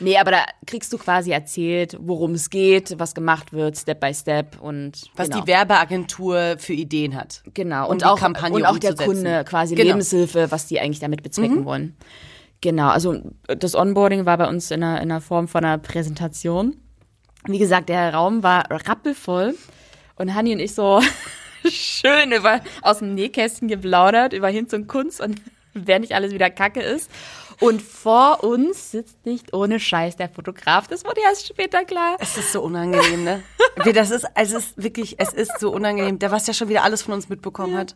[0.00, 4.12] Nee, aber da kriegst du quasi erzählt, worum es geht, was gemacht wird, Step by
[4.12, 5.40] Step und was genau.
[5.42, 7.42] die Werbeagentur für Ideen hat.
[7.54, 8.94] genau um und auch Kampagne und auch der.
[8.96, 9.84] Kunde quasi Genau.
[9.94, 10.00] Mhm.
[10.00, 11.96] Lebenshilfe, was die eigentlich damit bezwecken wollen.
[12.60, 16.76] Genau, also das Onboarding war bei uns in einer, in einer Form von einer Präsentation.
[17.46, 19.54] Wie gesagt, der Raum war rappelvoll
[20.16, 21.02] und Hanni und ich so
[21.68, 25.40] schön über aus dem Nähkästchen geplaudert über Hinz und Kunst und
[25.74, 27.10] wer nicht alles wieder Kacke ist.
[27.60, 30.88] Und vor uns sitzt nicht ohne Scheiß der Fotograf.
[30.88, 32.16] Das wurde erst später klar.
[32.18, 33.42] Es ist so unangenehm, ne?
[33.92, 36.18] Das ist, es ist wirklich, es ist so unangenehm.
[36.18, 37.94] Der, was ja schon wieder alles von uns mitbekommen hat.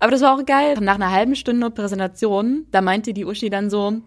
[0.00, 0.76] Aber das war auch geil.
[0.80, 4.00] Nach einer halben Stunde Präsentation, da meinte die Uschi dann so,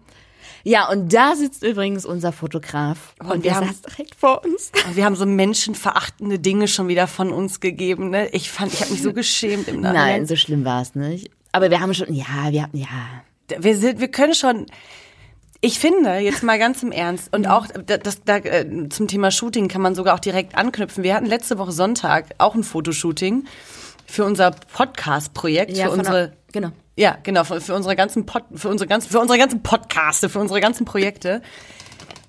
[0.64, 3.14] ja, und da sitzt übrigens unser Fotograf.
[3.20, 4.70] Und, wir der haben- saß direkt vor uns.
[4.94, 8.28] Wir haben so menschenverachtende Dinge schon wieder von uns gegeben, ne?
[8.30, 10.26] Ich fand, ich habe mich so geschämt im Nein, Nachhinein.
[10.26, 11.30] so schlimm war es nicht.
[11.52, 12.86] Aber wir haben schon, ja, wir haben, ja.
[13.58, 14.66] Wir sind, wir können schon.
[15.64, 19.30] Ich finde, jetzt mal ganz im Ernst, und auch da- das, da, äh, zum Thema
[19.30, 21.04] Shooting kann man sogar auch direkt anknüpfen.
[21.04, 23.44] Wir hatten letzte Woche Sonntag auch ein Fotoshooting
[24.06, 26.70] für unser Podcast-Projekt, ja für unsere, genau.
[26.96, 30.38] Ja, genau, für, für unsere ganzen Pod, für unsere ganzen, für unsere ganzen Podcaste, für
[30.38, 31.42] unsere ganzen Projekte.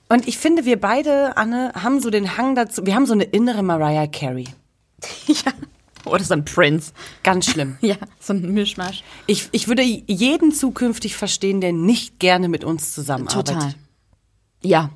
[0.09, 3.23] Und ich finde, wir beide, Anne, haben so den Hang dazu, wir haben so eine
[3.23, 4.47] innere Mariah Carey.
[5.27, 5.51] ja.
[6.05, 6.93] Oder so ein Prince.
[7.23, 7.77] Ganz schlimm.
[7.81, 9.03] Ja, so ein Mischmasch.
[9.25, 13.55] Ich, ich würde jeden zukünftig verstehen, der nicht gerne mit uns zusammenarbeitet.
[13.55, 13.75] Total.
[14.61, 14.89] Ja,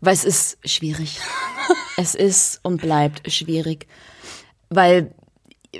[0.00, 1.20] weil es ist schwierig.
[1.96, 3.86] es ist und bleibt schwierig,
[4.68, 5.12] weil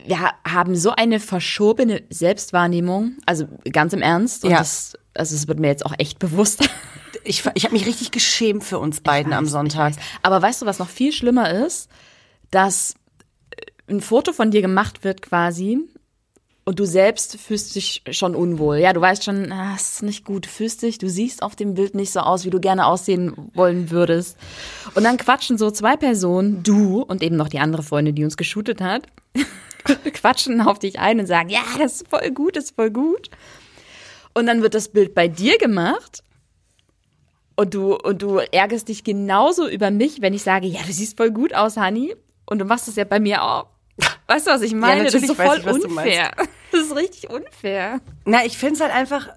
[0.07, 4.45] wir haben so eine verschobene Selbstwahrnehmung, also ganz im Ernst.
[4.45, 4.59] Und Ja.
[4.59, 6.69] das, also es wird mir jetzt auch echt bewusst.
[7.25, 9.93] Ich, ich habe mich richtig geschämt für uns beiden am Sonntag.
[10.23, 11.89] Aber weißt du, was noch viel schlimmer ist?
[12.51, 12.95] Dass
[13.51, 15.79] äh, ein Foto von dir gemacht wird quasi
[16.65, 18.79] und du selbst fühlst dich schon unwohl.
[18.79, 21.95] Ja, du weißt schon, ah, ist nicht gut, fühlst dich, du siehst auf dem Bild
[21.95, 24.37] nicht so aus, wie du gerne aussehen wollen würdest.
[24.97, 28.37] Und dann quatschen so zwei Personen, du und eben noch die andere Freundin, die uns
[28.37, 29.07] geshootet hat,
[30.13, 33.31] quatschen auf dich ein und sagen, ja, das ist voll gut, das ist voll gut.
[34.35, 36.23] Und dann wird das Bild bei dir gemacht
[37.57, 41.17] und du, und du ärgerst dich genauso über mich, wenn ich sage, ja, du siehst
[41.17, 42.17] voll gut aus, Honey.
[42.47, 43.67] Und du machst das ja bei mir auch.
[44.27, 45.05] Weißt du, was ich meine?
[45.05, 46.33] das ist so voll ich, unfair.
[46.71, 48.01] Das ist richtig unfair.
[48.25, 49.29] Na, ich finde es halt einfach,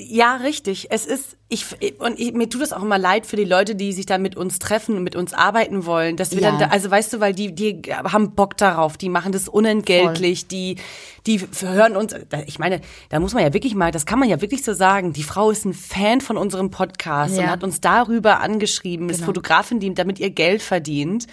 [0.00, 0.86] ja, richtig.
[0.90, 1.66] Es ist, ich,
[1.98, 4.36] und ich, mir tut es auch immer leid für die Leute, die sich da mit
[4.36, 6.16] uns treffen und mit uns arbeiten wollen.
[6.16, 6.50] Dass wir Ja.
[6.50, 10.46] dann, da, also weißt du, weil die, die haben Bock darauf, die machen das unentgeltlich,
[10.46, 10.76] die,
[11.26, 12.14] die hören uns,
[12.46, 15.12] ich meine, da muss man ja wirklich mal, das kann man ja wirklich so sagen,
[15.12, 17.50] die Frau ist ein Fan von unserem Podcast und Ja.
[17.50, 21.26] hat uns darüber angeschrieben, ist Fotografin, die damit ihr Geld verdient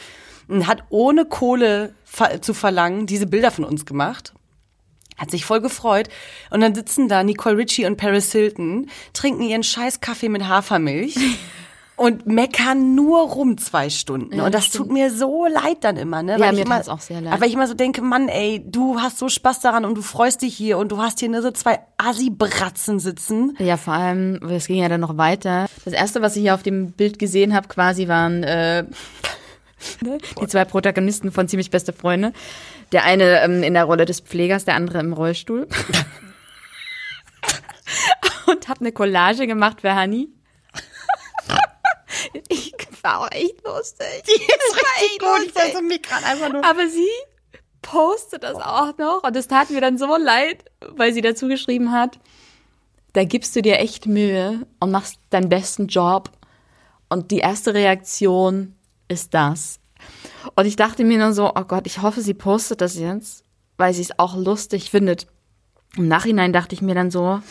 [0.48, 1.94] und hat ohne Kohle
[2.42, 4.34] zu verlangen diese Bilder von uns gemacht.
[5.18, 6.10] Hat sich voll gefreut.
[6.50, 11.16] Und dann sitzen da Nicole Ritchie und Paris Hilton, trinken ihren scheiß Kaffee mit Hafermilch
[11.96, 14.40] und meckern nur rum zwei Stunden.
[14.42, 16.38] und das tut mir so leid dann immer, ne?
[16.38, 17.34] Ja, ich mir immer, auch sehr leid.
[17.34, 20.42] Aber ich immer so denke, Mann, ey, du hast so Spaß daran und du freust
[20.42, 23.56] dich hier und du hast hier nur so zwei Assi-Bratzen sitzen.
[23.60, 25.68] Ja, vor allem, es ging ja dann noch weiter.
[25.86, 28.86] Das erste, was ich hier auf dem Bild gesehen habe, quasi waren äh,
[30.42, 32.34] die zwei Protagonisten von Ziemlich beste Freunde.
[32.92, 35.68] Der eine ähm, in der Rolle des Pflegers, der andere im Rollstuhl.
[38.48, 40.30] Und habe eine Collage gemacht für Hani.
[42.50, 44.24] Ich, war auch echt lustig.
[44.28, 45.46] Die ist richtig gut.
[45.46, 46.66] Ich versuche mich gerade einfach nur.
[46.66, 47.08] Aber sie
[47.82, 51.92] postet das auch noch und es tat mir dann so leid, weil sie dazu geschrieben
[51.92, 52.20] hat,
[53.14, 56.32] da gibst du dir echt Mühe und machst deinen besten Job
[57.08, 58.76] und die erste Reaktion
[59.08, 59.80] ist das.
[60.56, 63.44] Und ich dachte mir dann so, oh Gott, ich hoffe, sie postet das jetzt,
[63.78, 65.28] weil sie es auch lustig findet.
[65.98, 67.42] Im Nachhinein dachte ich mir dann so,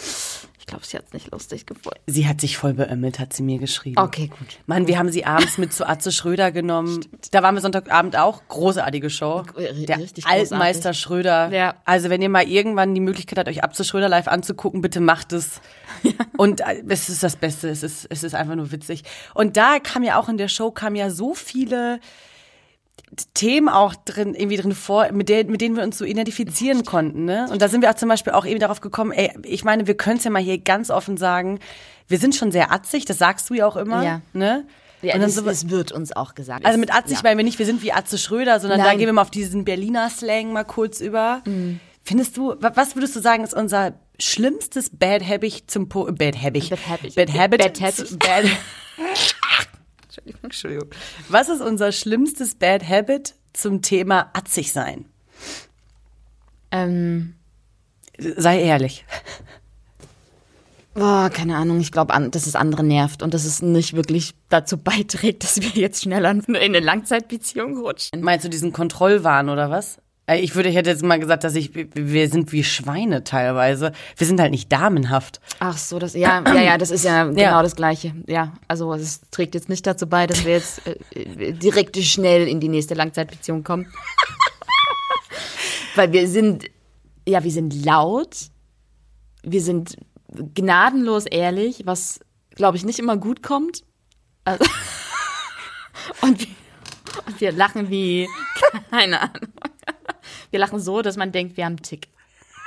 [0.65, 2.01] ich glaube, sie hat es nicht lustig gefunden.
[2.07, 3.99] Sie hat sich voll beömmelt, hat sie mir geschrieben.
[3.99, 4.59] Okay, gut.
[4.65, 7.05] Mann, wir haben sie abends mit zu Atze Schröder genommen.
[7.33, 8.41] Da waren wir Sonntagabend auch.
[8.49, 9.43] Großartige Show.
[9.59, 11.01] Der richtig Altmeister großartig.
[11.01, 11.53] Schröder.
[11.53, 11.75] Ja.
[11.85, 15.35] Also wenn ihr mal irgendwann die Möglichkeit habt, euch Atze Schröder live anzugucken, bitte macht
[15.35, 15.61] es.
[16.39, 17.69] Und äh, es ist das Beste.
[17.69, 19.03] Es ist, es ist einfach nur witzig.
[19.35, 22.01] Und da kam ja auch in der Show kam ja so viele
[23.35, 27.25] Themen auch drin, irgendwie drin vor, mit, der, mit denen wir uns so identifizieren konnten.
[27.25, 27.47] Ne?
[27.51, 29.97] Und da sind wir auch zum Beispiel auch eben darauf gekommen, ey, ich meine, wir
[29.97, 31.59] können es ja mal hier ganz offen sagen,
[32.09, 34.03] wir sind schon sehr atzig, das sagst du ja auch immer.
[34.05, 34.21] Ja.
[34.33, 34.67] Ne?
[35.03, 36.65] Ja, Und dann das, das wird uns auch gesagt.
[36.65, 37.23] also mit atzig ja.
[37.25, 38.99] meinen wir nicht, wir sind wie Atze Schröder, sondern da Nein.
[38.99, 41.43] gehen wir mal auf diesen Berliner Slang mal kurz über.
[41.47, 41.81] Mhm.
[42.03, 46.43] Findest du, wa- was würdest du sagen, ist unser schlimmstes Bad Habit zum po Bad
[46.43, 46.71] Habit?
[46.71, 47.15] Bad Habit.
[47.17, 47.59] Bad Habit.
[47.61, 48.19] Bad Habit.
[48.19, 48.45] Bad
[50.17, 50.91] Entschuldigung, Entschuldigung.
[51.29, 55.07] Was ist unser schlimmstes Bad Habit zum Thema atzig sein?
[56.71, 57.35] Ähm,
[58.19, 59.05] Sei ehrlich.
[60.95, 64.79] boah, keine Ahnung, ich glaube, dass es andere nervt und dass es nicht wirklich dazu
[64.79, 68.21] beiträgt, dass wir jetzt schneller in eine Langzeitbeziehung rutschen.
[68.21, 69.99] Meinst du diesen Kontrollwahn oder was?
[70.27, 73.93] Äh, Ich würde, ich hätte jetzt mal gesagt, dass ich, wir sind wie Schweine teilweise.
[74.17, 75.41] Wir sind halt nicht damenhaft.
[75.61, 78.15] Ach so, das, ja, ja, ja, das ist ja genau das Gleiche.
[78.27, 82.49] Ja, also es trägt jetzt nicht dazu bei, dass wir jetzt äh, äh, direkt schnell
[82.49, 83.93] in die nächste Langzeitbeziehung kommen.
[85.95, 86.65] Weil wir sind,
[87.29, 88.37] ja, wir sind laut,
[89.43, 89.97] wir sind
[90.55, 92.21] gnadenlos ehrlich, was,
[92.55, 93.85] glaube ich, nicht immer gut kommt.
[94.45, 94.65] Also,
[96.23, 96.47] und, wir,
[97.27, 98.29] und wir lachen wie,
[98.91, 99.49] keine Ahnung.
[100.51, 102.09] Wir lachen so, dass man denkt, wir haben einen Tick.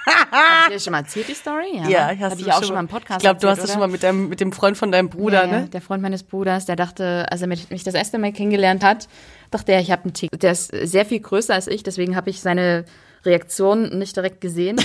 [0.32, 1.82] Hab ich dir schon mal erzählt, die Story?
[1.90, 3.72] Ja, hast Habe du ich auch schon mal im Podcast Ich glaube, du hast das
[3.72, 5.70] schon mal mit, deinem, mit dem Freund von deinem Bruder, ja, ja, ne?
[5.70, 9.08] Der Freund meines Bruders, der dachte, als er mich mich das erste Mal kennengelernt hat,
[9.52, 10.32] dachte er, ich habe einen Tick.
[10.40, 12.86] Der ist sehr viel größer als ich, deswegen habe ich seine
[13.26, 14.80] Reaktion nicht direkt gesehen.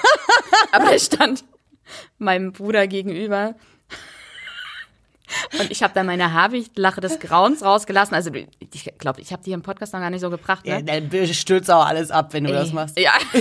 [0.72, 1.44] Aber er stand
[2.18, 3.54] meinem Bruder gegenüber.
[5.58, 8.14] Und ich habe dann meine Habichtlache des Grauens rausgelassen.
[8.14, 10.66] Also ich glaube, ich habe die im Podcast noch gar nicht so gebracht.
[10.66, 10.84] Ne?
[10.86, 12.98] Ja, dann stürzt auch alles ab, wenn du das Ey, machst.
[12.98, 13.12] Ja.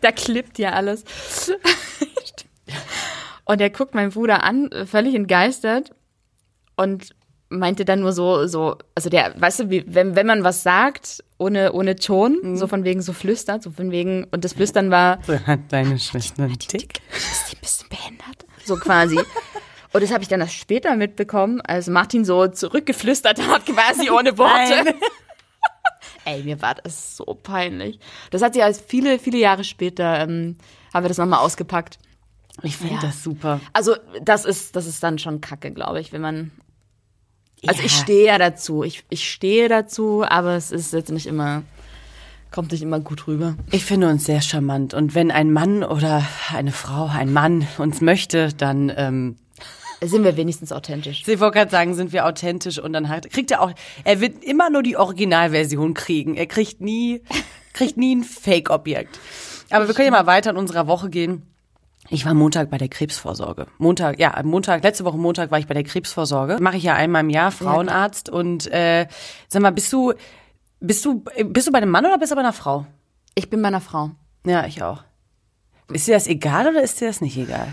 [0.00, 1.04] da klippt ja alles.
[3.44, 5.92] Und er guckt meinen Bruder an, völlig entgeistert
[6.76, 7.14] und
[7.48, 11.22] meinte dann nur so, so, also der, weißt du, wie, wenn, wenn man was sagt,
[11.38, 15.20] ohne, ohne Ton, so von wegen so flüstert, so von wegen, und das Flüstern war,
[15.26, 17.00] So hat deine Schwester einen Tick.
[17.16, 18.46] ist die ein bisschen behindert?
[18.66, 19.16] So quasi.
[19.92, 24.36] Und das habe ich dann erst später mitbekommen, als Martin so zurückgeflüstert hat, quasi ohne
[24.36, 24.94] Worte.
[26.24, 28.00] Ey, mir war das so peinlich.
[28.30, 30.56] Das hat sie als viele, viele Jahre später, ähm,
[30.92, 31.98] haben wir das nochmal ausgepackt.
[32.62, 33.00] Ich finde Ja.
[33.00, 33.60] das super.
[33.72, 36.50] Also, das ist, das ist dann schon kacke, glaube ich, wenn man.
[37.66, 38.02] Also, ich Ja.
[38.02, 38.82] stehe ja dazu.
[38.82, 41.62] Ich, ich stehe dazu, aber es ist jetzt nicht immer,
[42.56, 43.54] kommt nicht immer gut rüber.
[43.70, 44.94] Ich finde uns sehr charmant.
[44.94, 46.22] Und wenn ein Mann oder
[46.54, 49.36] eine Frau, ein Mann uns möchte, dann, ähm,
[50.00, 51.22] Sind wir wenigstens authentisch.
[51.28, 53.72] ich wollte gerade sagen, sind wir authentisch und dann hat, kriegt er auch,
[54.04, 56.34] er wird immer nur die Originalversion kriegen.
[56.34, 57.20] Er kriegt nie,
[57.74, 59.20] kriegt nie ein Fake-Objekt.
[59.68, 61.42] Aber wir können ja mal weiter in unserer Woche gehen.
[62.08, 63.66] Ich war Montag bei der Krebsvorsorge.
[63.76, 66.56] Montag, ja, am Montag, letzte Woche Montag war ich bei der Krebsvorsorge.
[66.58, 68.30] Mache ich ja einmal im Jahr, Frauenarzt.
[68.30, 69.08] und äh,
[69.48, 70.14] sag mal, bist du,
[70.80, 72.86] bist du, bist du bei einem Mann oder bist du bei einer Frau?
[73.34, 74.10] Ich bin bei einer Frau.
[74.46, 75.02] Ja, ich auch.
[75.92, 77.68] Ist dir das egal oder ist dir das nicht egal?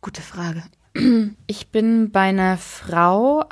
[0.00, 0.62] Gute Frage.
[1.46, 3.44] Ich bin bei einer Frau,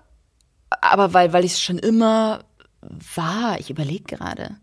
[0.70, 2.44] aber weil, weil ich es schon immer
[3.14, 3.58] war.
[3.58, 4.56] Ich überlege gerade.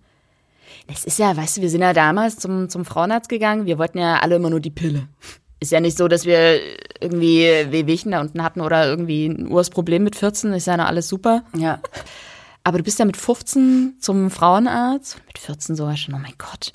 [0.87, 3.65] Es ist ja, weißt du, wir sind ja damals zum, zum Frauenarzt gegangen.
[3.65, 5.07] Wir wollten ja alle immer nur die Pille.
[5.59, 6.59] Ist ja nicht so, dass wir
[7.01, 10.53] irgendwie Wehwehchen da unten hatten oder irgendwie ein Ursproblem mit 14.
[10.53, 11.43] Ist ja noch alles super.
[11.55, 11.79] Ja.
[12.65, 16.71] Aber du bist ja mit 15 zum Frauenarzt, mit 14 sogar schon, oh mein Gott,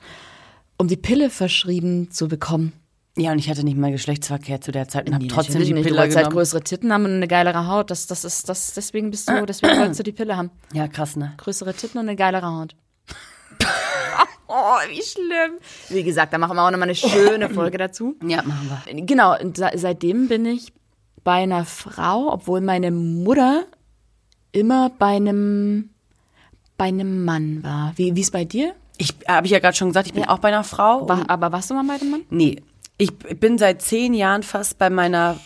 [0.79, 2.73] um die Pille verschrieben zu bekommen.
[3.17, 5.69] Ja, und ich hatte nicht mal Geschlechtsverkehr zu der Zeit und habe Nee, trotzdem natürlich
[5.69, 5.83] die nicht.
[5.83, 6.33] Pille du halt genommen.
[6.33, 7.91] größere Titten haben und eine geilere Haut.
[7.91, 10.51] Das, das ist, das, deswegen bist du, deswegen wolltest du die Pille haben.
[10.73, 11.35] ja, krass, ne?
[11.37, 12.77] Größere Titten und eine geilere Haut.
[14.47, 15.59] oh, wie schlimm.
[15.89, 18.15] Wie gesagt, da machen wir auch nochmal eine schöne Folge dazu.
[18.27, 19.03] Ja, machen wir.
[19.07, 20.73] Genau, und se- seitdem bin ich
[21.25, 23.65] bei einer Frau, obwohl meine Mutter
[24.53, 25.91] immer bei einem,
[26.77, 27.93] bei einem Mann war.
[27.97, 28.75] Wie, wie ist bei dir?
[28.99, 31.09] Ich habe ich ja gerade schon gesagt, ich bin auch bei einer Frau.
[31.09, 32.21] War, aber warst du mal bei einem Mann?
[32.31, 32.57] Nee,
[32.99, 35.39] ich bin seit zehn Jahren fast bei meiner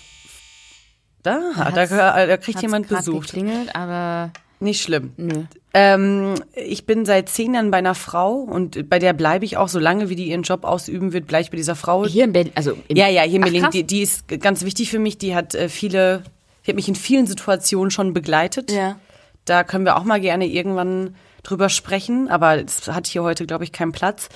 [1.23, 1.41] Da,
[1.75, 3.23] da, da, kriegt jemand grad Besuch.
[3.23, 5.13] geklingelt, aber Nicht schlimm.
[5.17, 5.45] nö.
[5.77, 9.69] Ähm, ich bin seit zehn Jahren bei einer Frau und bei der bleibe ich auch,
[9.69, 12.07] solange wie die ihren Job ausüben wird, bleibe ich bei dieser Frau.
[12.07, 14.91] Hier in Berlin, also im, Ja, ja, hier in Berlin, die, die ist ganz wichtig
[14.91, 15.19] für mich.
[15.19, 16.23] Die hat äh, viele,
[16.65, 18.71] die hat mich in vielen Situationen schon begleitet.
[18.73, 18.99] Ja.
[19.45, 23.65] Da können wir auch mal gerne irgendwann drüber sprechen, aber es hat hier heute, glaube
[23.65, 24.29] ich, keinen Platz.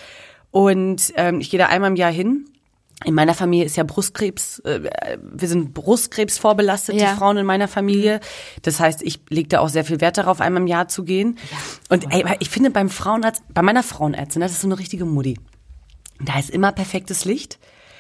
[0.51, 2.47] Und ähm, ich gehe da einmal im Jahr hin.
[3.05, 4.81] In meiner Familie ist ja Brustkrebs, äh,
[5.23, 7.13] wir sind Brustkrebs vorbelastet, Ja.
[7.13, 8.19] die Frauen in meiner Familie.
[8.63, 11.39] Das heißt, ich lege da auch sehr viel Wert darauf, einmal im Jahr zu gehen.
[11.89, 15.39] Und ey, ich finde beim Frauenarzt, bei meiner Frauenärztin, das ist so eine richtige Mutti.
[16.21, 17.59] Da ist immer perfektes Licht.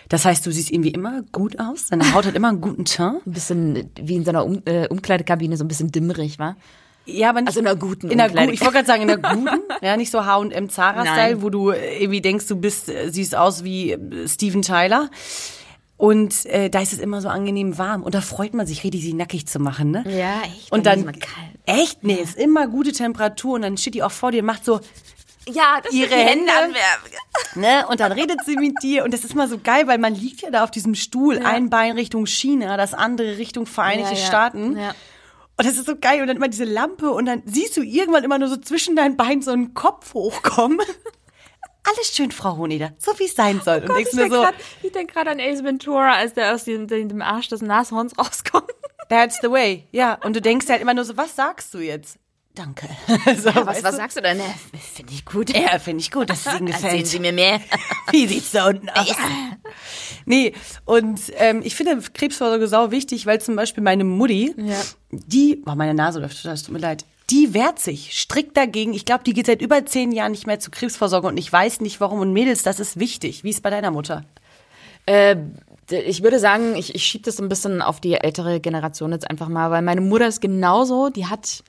[0.08, 1.86] Das heißt, du siehst irgendwie immer gut aus.
[1.88, 3.26] Deine Haut hat immer einen guten Teint.
[3.26, 6.56] ein bisschen wie in so einer um, äh, Umkleidekabine, so ein bisschen dimmerig, war.
[7.04, 9.08] Ja, aber nicht, Also in einer guten in Umkleide- guten, Ich wollte gerade sagen, in
[9.08, 9.48] der guten,
[9.82, 11.42] ja, nicht so H&M Zara-Style, Nein.
[11.42, 15.10] wo du äh, irgendwie denkst, du bist, äh, siehst aus wie äh, Steven Tyler.
[15.96, 18.02] Und äh, da ist es immer so angenehm warm.
[18.04, 20.04] Und da freut man sich richtig, sie nackig zu machen, ne?
[20.08, 20.70] Ja, echt.
[20.70, 21.48] Und dann, ist immer kalt.
[21.66, 22.04] echt?
[22.04, 23.54] Nee, ist immer gute Temperatur.
[23.56, 24.78] Und dann steht die auch vor dir und macht so,
[25.50, 27.10] Ja, das ihre Hände anwerfen.
[27.54, 27.86] ne?
[27.88, 29.04] Und dann redet sie mit dir.
[29.04, 31.38] Und das ist mal so geil, weil man liegt ja da auf diesem Stuhl.
[31.38, 34.26] Ein Bein Richtung China, das andere Richtung Vereinigte Ja, ja.
[34.26, 34.76] Staaten.
[34.78, 34.90] Ja.
[35.56, 36.20] Und das ist so geil.
[36.20, 39.16] Und dann immer diese Lampe und dann siehst du irgendwann immer nur so zwischen deinen
[39.16, 40.78] Beinen so einen Kopf hochkommen.
[41.84, 43.78] Alles schön, Frau Honeder, so wie es sein soll.
[43.78, 46.54] und denkst ich mir denke so, grad- ich denk gerade an Ace Ventura, als der
[46.54, 48.70] aus dem, dem Arsch des Nashorns rauskommt.
[49.08, 49.86] that's the way.
[49.90, 52.18] Ja, und du denkst halt immer nur so, was sagst du jetzt?
[52.58, 52.88] Danke.
[53.36, 53.96] so, Was, weißt was du?
[53.96, 54.40] sagst du denn?
[54.94, 55.56] Finde ich gut.
[55.56, 57.06] Ja, finde ich gut, dass es Ihnen Erzählen gefällt.
[57.06, 57.60] Sie mir mehr.
[58.10, 59.14] Wie sieht's da unten aus?
[60.26, 64.76] Nee, und ähm, ich finde Krebsvorsorge sau wichtig, weil zum Beispiel meine Mutti, Ja.
[65.12, 68.92] die, oh, meine Nase läuft total, es tut mir leid, die wehrt sich strikt dagegen.
[68.92, 71.80] Ich glaube, die geht seit über zehn Jahren nicht mehr zur Krebsvorsorge und ich weiß
[71.80, 72.20] nicht warum.
[72.20, 73.44] Und Mädels, das ist wichtig.
[73.44, 74.24] Wie ist bei deiner Mutter?
[75.06, 75.36] Äh,
[75.90, 79.30] ich würde sagen, ich, ich schiebe das so ein bisschen auf die ältere Generation jetzt
[79.30, 81.62] einfach mal, weil meine Mutter ist genauso, die hat,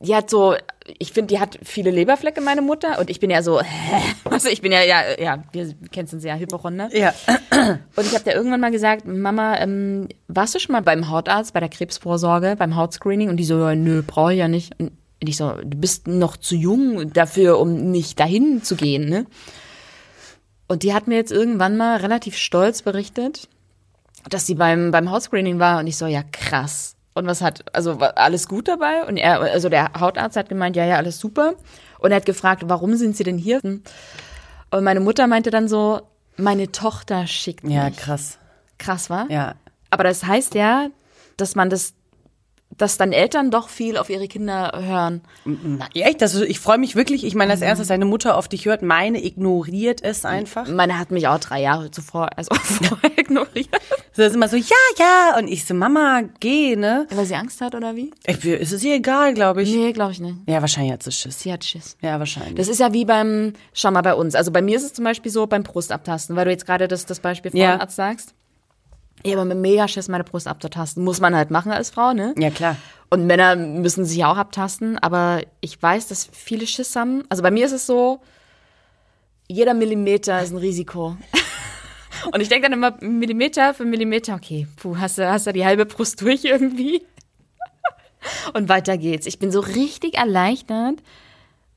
[0.00, 0.54] die hat so,
[0.98, 3.60] ich finde, die hat viele Leberflecke, meine Mutter, und ich bin ja so,
[4.24, 6.94] also ich bin ja, ja, ja, wir kennen uns ja, Hypochonder.
[6.94, 7.14] Ja.
[7.96, 11.54] Und ich habe der irgendwann mal gesagt, Mama, ähm, warst du schon mal beim Hautarzt,
[11.54, 13.28] bei der Krebsvorsorge, beim Hautscreening?
[13.28, 14.78] Und die so, ja, nö, brauche ich ja nicht.
[14.78, 14.92] Und
[15.28, 19.26] ich so, du bist noch zu jung dafür, um nicht dahin zu gehen, ne?
[20.66, 23.48] Und die hat mir jetzt irgendwann mal relativ stolz berichtet,
[24.28, 25.78] dass sie beim, beim Hautscreening war.
[25.78, 26.93] Und ich so, ja, krass.
[27.14, 29.04] Und was hat, also alles gut dabei?
[29.04, 31.54] Und er, also der Hautarzt hat gemeint, ja, ja, alles super.
[32.00, 33.60] Und er hat gefragt, warum sind sie denn hier?
[33.62, 33.84] Und
[34.70, 36.02] meine Mutter meinte dann so,
[36.36, 37.74] meine Tochter schickt mich.
[37.74, 38.38] Ja, krass.
[38.78, 39.30] Krass, war?
[39.30, 39.54] Ja.
[39.90, 40.88] Aber das heißt ja,
[41.36, 41.94] dass man das,
[42.78, 45.22] dass dann Eltern doch viel auf ihre Kinder hören.
[45.44, 46.22] Na, echt?
[46.22, 47.24] Das, ich freue mich wirklich.
[47.24, 48.82] Ich meine, das Erste, dass deine Mutter auf dich hört.
[48.82, 50.68] Meine ignoriert es einfach.
[50.68, 53.68] Meine hat mich auch drei Jahre zuvor, also vorher ignoriert.
[54.16, 54.64] Das ist immer so, ja,
[54.98, 55.36] ja.
[55.38, 57.06] Und ich so, Mama, geh, ne?
[57.10, 58.12] Weil sie Angst hat oder wie?
[58.26, 59.74] Ich, ist es ihr egal, glaube ich.
[59.74, 60.36] Nee, glaube ich nicht.
[60.46, 61.40] Ja, wahrscheinlich hat sie Schiss.
[61.40, 61.96] Sie hat Schiss.
[62.00, 62.54] Ja, wahrscheinlich.
[62.54, 64.34] Das ist ja wie beim, schau mal bei uns.
[64.34, 67.06] Also bei mir ist es zum Beispiel so beim Brustabtasten, weil du jetzt gerade das,
[67.06, 67.70] das Beispiel Ja.
[67.70, 68.34] Frauenarzt sagst.
[69.24, 71.02] Ich habe mit mega Schiss, meine Brust abzutasten.
[71.02, 72.34] Muss man halt machen als Frau, ne?
[72.38, 72.76] ja, klar.
[73.08, 77.24] Und Männer müssen sich ja auch abtasten, aber ich weiß, dass viele Schiss haben.
[77.30, 78.20] Also bei mir ist es so,
[79.48, 81.16] jeder Millimeter ist ein Risiko.
[82.32, 85.64] Und ich denke dann immer, Millimeter für Millimeter, okay, puh, hast du, hast du die
[85.64, 87.02] halbe Brust durch irgendwie?
[88.52, 89.26] Und weiter geht's.
[89.26, 90.96] Ich bin so richtig erleichtert,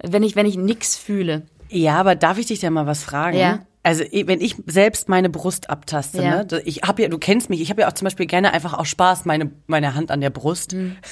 [0.03, 1.43] wenn ich, wenn ich nix fühle.
[1.69, 3.37] Ja, aber darf ich dich da mal was fragen?
[3.37, 3.65] Ja.
[3.87, 6.43] Also wenn ich selbst meine Brust abtaste, Ja.
[6.43, 8.73] ne, ich habe ja, du kennst mich, ich habe ja auch zum Beispiel gerne einfach
[8.73, 10.73] aus Spaß meine meine Hand an der Brust.
[10.73, 10.97] Mhm.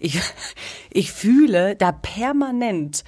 [0.00, 0.18] Ich
[0.90, 3.04] ich fühle da permanent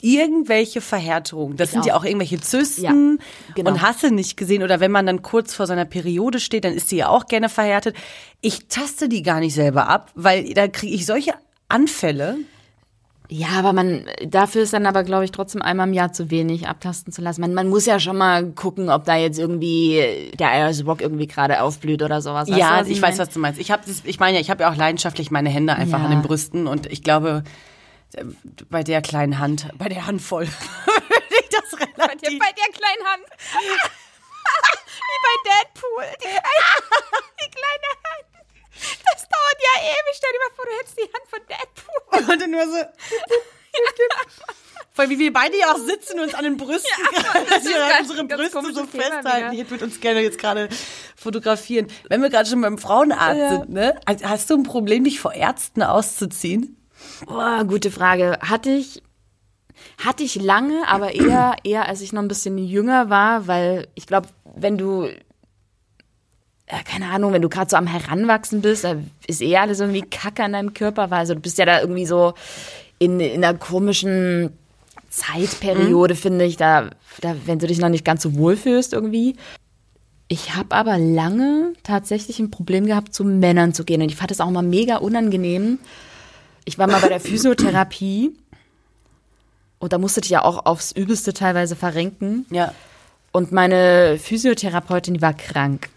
[0.00, 1.58] irgendwelche Verhärtungen.
[1.58, 2.00] Das sind ja auch.
[2.00, 3.70] auch irgendwelche Zysten Ja, genau.
[3.70, 6.88] und Hasse nicht gesehen oder wenn man dann kurz vor seiner Periode steht, dann ist
[6.88, 7.94] sie ja auch gerne verhärtet.
[8.40, 11.34] Ich taste die gar nicht selber ab, weil da kriege ich solche
[11.68, 12.38] Anfälle.
[13.34, 16.68] Ja, aber man, dafür ist dann aber, glaube ich, trotzdem einmal im Jahr zu wenig
[16.68, 17.40] abtasten zu lassen.
[17.40, 21.26] Man, man muss ja schon mal gucken, ob da jetzt irgendwie der Iris Rock irgendwie
[21.26, 22.50] gerade aufblüht oder sowas.
[22.50, 23.58] Weißt Ja, du, was ich, weiß, was du meinst.
[23.58, 26.04] Ich habe, ich meine, ja, ich habe ja auch leidenschaftlich meine Hände einfach Ja.
[26.04, 27.42] an den Brüsten und ich glaube,
[28.12, 28.24] äh,
[28.68, 30.46] bei der kleinen Hand, bei der Handvoll,
[30.84, 32.38] würde ich das relativ.
[32.38, 33.24] der kleinen Hand.
[35.08, 36.04] Wie bei Deadpool.
[36.20, 36.26] Die,
[37.46, 38.26] die kleine Hand.
[39.12, 40.14] Das dauert ja ewig.
[40.16, 42.30] Stell dir mal vor, du hättest die Hand von Deadpool.
[42.32, 42.84] Und dann nur so.
[44.94, 46.90] Weil wie wir beide ja auch sitzen und uns an den Brüsten,
[47.48, 49.52] dass wir ganz- unsere ganz Brüste so Thema festhalten.
[49.52, 49.62] wieder.
[49.64, 50.68] Ich würde uns gerne jetzt gerade
[51.16, 51.86] fotografieren.
[52.10, 53.48] Wenn wir gerade schon beim Frauenarzt Ja.
[53.50, 53.98] sind, ne?
[54.22, 56.76] Hast du ein Problem, dich vor Ärzten auszuziehen?
[57.26, 58.38] Boah, gute Frage.
[58.42, 59.02] Hatte ich,
[60.04, 64.06] hatte ich lange, aber eher, eher als ich noch ein bisschen jünger war, weil ich
[64.06, 65.08] glaube, wenn du,
[66.78, 70.44] keine Ahnung, wenn du gerade so am Heranwachsen bist, da ist eh alles irgendwie Kacke
[70.44, 72.34] an deinem Körper, weil also du bist ja da irgendwie so
[72.98, 74.50] in, in einer komischen
[75.10, 76.18] Zeitperiode, mhm.
[76.18, 79.36] finde ich, da, da, wenn du dich noch nicht ganz so wohl fühlst irgendwie.
[80.28, 84.00] Ich habe aber lange tatsächlich ein Problem gehabt, zu Männern zu gehen.
[84.00, 85.78] Und ich fand es auch mal mega unangenehm.
[86.64, 88.34] Ich war mal bei der Physiotherapie
[89.78, 92.46] und da musste ich ja auch aufs Übelste teilweise verrenken.
[92.50, 92.72] Ja.
[93.32, 95.90] Und meine Physiotherapeutin, die war krank.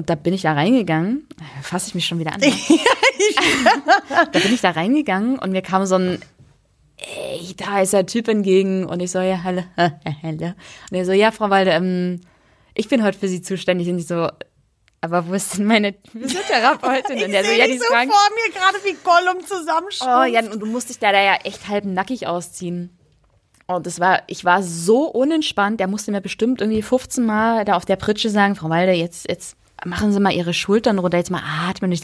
[0.00, 1.28] Und da bin ich da reingegangen,
[1.60, 2.40] fasse ich mich schon wieder an.
[4.32, 6.18] Da bin ich da reingegangen und mir kam so ein
[6.96, 10.54] echt heißer Typ entgegen und ich so, ja, hallo, hallo.
[10.90, 12.22] Und er so, ja, Frau Walde, ähm,
[12.72, 13.90] ich bin heute für Sie zuständig.
[13.90, 14.28] Und ich so,
[15.02, 17.22] aber wo ist denn meine Physiotherapeutin?
[17.24, 18.10] Und der so, ja, die ist so krank.
[18.10, 20.16] vor mir gerade wie Gollum zusammenschrumpft.
[20.16, 22.98] Oh, ja, und du musst dich da, da ja echt halb nackig ausziehen.
[23.66, 27.76] Und das war, ich war so unentspannt, der musste mir bestimmt irgendwie 15 Mal da
[27.76, 31.30] auf der Pritsche sagen, Frau Walde, jetzt, jetzt machen Sie mal Ihre Schultern runter, jetzt
[31.30, 31.92] mal atmen.
[31.92, 32.02] Ich,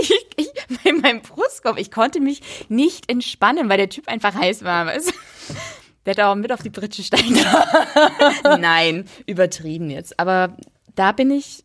[0.00, 0.48] ich, ich,
[0.84, 4.86] in meinem Brustkorb, ich konnte mich nicht entspannen, weil der Typ einfach heiß war.
[4.86, 5.12] Weißt?
[6.06, 7.38] Der hätte auch mit auf die Pritsche steigen
[8.42, 10.18] Nein, übertrieben jetzt.
[10.18, 10.56] Aber
[10.94, 11.64] da bin ich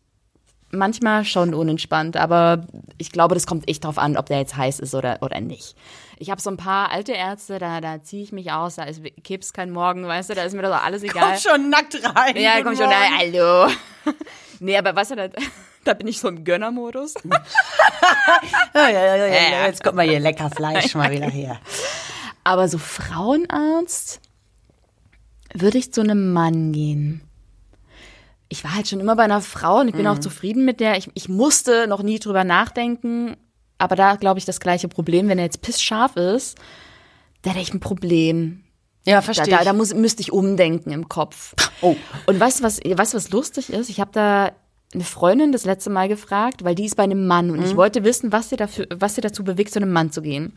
[0.70, 2.66] manchmal schon unentspannt, aber
[2.98, 5.76] ich glaube, das kommt echt drauf an, ob der jetzt heiß ist oder, oder nicht.
[6.18, 9.02] Ich habe so ein paar alte Ärzte, da, da ziehe ich mich aus, da ist
[9.22, 11.30] Kips kein Morgen, weißt du, da ist mir das alles egal.
[11.30, 12.36] Komm schon nackt rein.
[12.36, 13.72] Ja, komm schon, na, hallo.
[14.60, 15.28] Nee, aber weißt du, da,
[15.84, 17.14] da bin ich so im Gönnermodus.
[18.74, 21.58] ja, ja, ja, ja, jetzt kommt mal hier lecker Fleisch mal wieder her.
[22.46, 24.20] Aber so Frauenarzt
[25.54, 27.22] würde ich zu einem Mann gehen
[28.48, 30.10] ich war halt schon immer bei einer Frau und ich bin mhm.
[30.12, 30.96] auch zufrieden mit der.
[30.96, 33.36] Ich, ich musste noch nie drüber nachdenken,
[33.78, 36.56] aber da glaube ich das gleiche Problem, wenn er jetzt pissscharf ist,
[37.42, 38.63] da hätte ich ein Problem.
[39.06, 39.46] Ja, verstehe.
[39.46, 41.54] Da, da, da muss, müsste ich umdenken im Kopf.
[41.82, 41.96] Oh.
[42.26, 43.90] Und weißt du, was, weißt, was lustig ist?
[43.90, 44.52] Ich habe da
[44.94, 47.64] eine Freundin das letzte Mal gefragt, weil die ist bei einem Mann und mhm.
[47.64, 50.56] ich wollte wissen, was sie, dafür, was sie dazu bewegt, zu einem Mann zu gehen.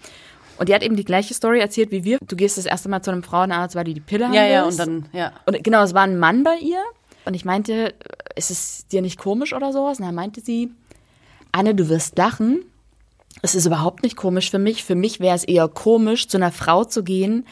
[0.57, 2.17] Und die hat eben die gleiche Story erzählt wie wir.
[2.25, 4.65] Du gehst das erste Mal zu einem Frauenarzt, weil die die Pille haben Ja, ja,
[4.65, 5.33] und dann, ja.
[5.45, 6.81] Und genau, es war ein Mann bei ihr.
[7.25, 7.93] Und ich meinte,
[8.35, 9.99] ist es dir nicht komisch oder sowas?
[9.99, 10.71] Und dann meinte sie,
[11.51, 12.63] Anne, du wirst lachen.
[13.41, 14.83] Es ist überhaupt nicht komisch für mich.
[14.83, 17.45] Für mich wäre es eher komisch, zu einer Frau zu gehen.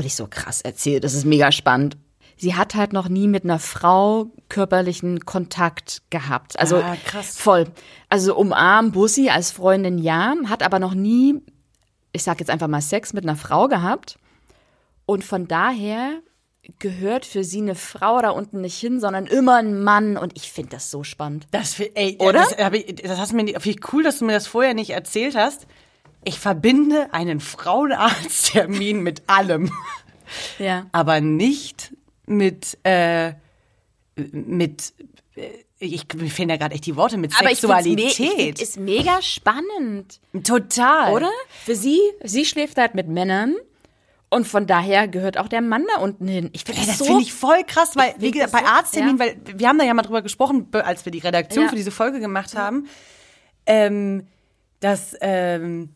[0.00, 1.98] Und ich so krass erzählt, das ist mega spannend.
[2.38, 6.58] Sie hat halt noch nie mit einer Frau körperlichen Kontakt gehabt.
[6.58, 7.36] Also ah, krass.
[7.36, 7.66] voll.
[8.08, 11.42] Also umarm Bussi als Freundin ja, hat aber noch nie,
[12.14, 14.18] ich sag jetzt einfach mal Sex mit einer Frau gehabt.
[15.04, 16.22] Und von daher
[16.78, 20.16] gehört für sie eine Frau da unten nicht hin, sondern immer ein Mann.
[20.16, 21.46] Und ich finde das so spannend.
[21.50, 22.46] Das, ey, Oder?
[22.56, 25.66] Das, ich, das hast mir, wie cool, dass du mir das vorher nicht erzählt hast.
[26.24, 29.70] Ich verbinde einen Frauenarzttermin mit allem.
[30.58, 30.86] Ja.
[30.92, 31.92] Aber nicht
[32.26, 33.32] mit, äh,
[34.14, 34.92] mit,
[35.34, 38.58] äh, ich, mir fehlen ja gerade echt die Worte mit Aber Sexualität.
[38.58, 40.20] Ich ist mega spannend.
[40.44, 41.12] Total.
[41.12, 41.30] Oder?
[41.64, 43.56] Für sie, sie schläft halt mit Männern
[44.28, 46.50] und von daher gehört auch der Mann da unten hin.
[46.52, 49.24] Ich finde das, das so, finde ich voll krass, weil wie gesagt, bei Arzttermin, ja.
[49.24, 51.70] weil wir haben da ja mal drüber gesprochen, als wir die Redaktion ja.
[51.70, 52.86] für diese Folge gemacht haben,
[53.66, 54.28] ähm,
[54.78, 55.94] dass ähm,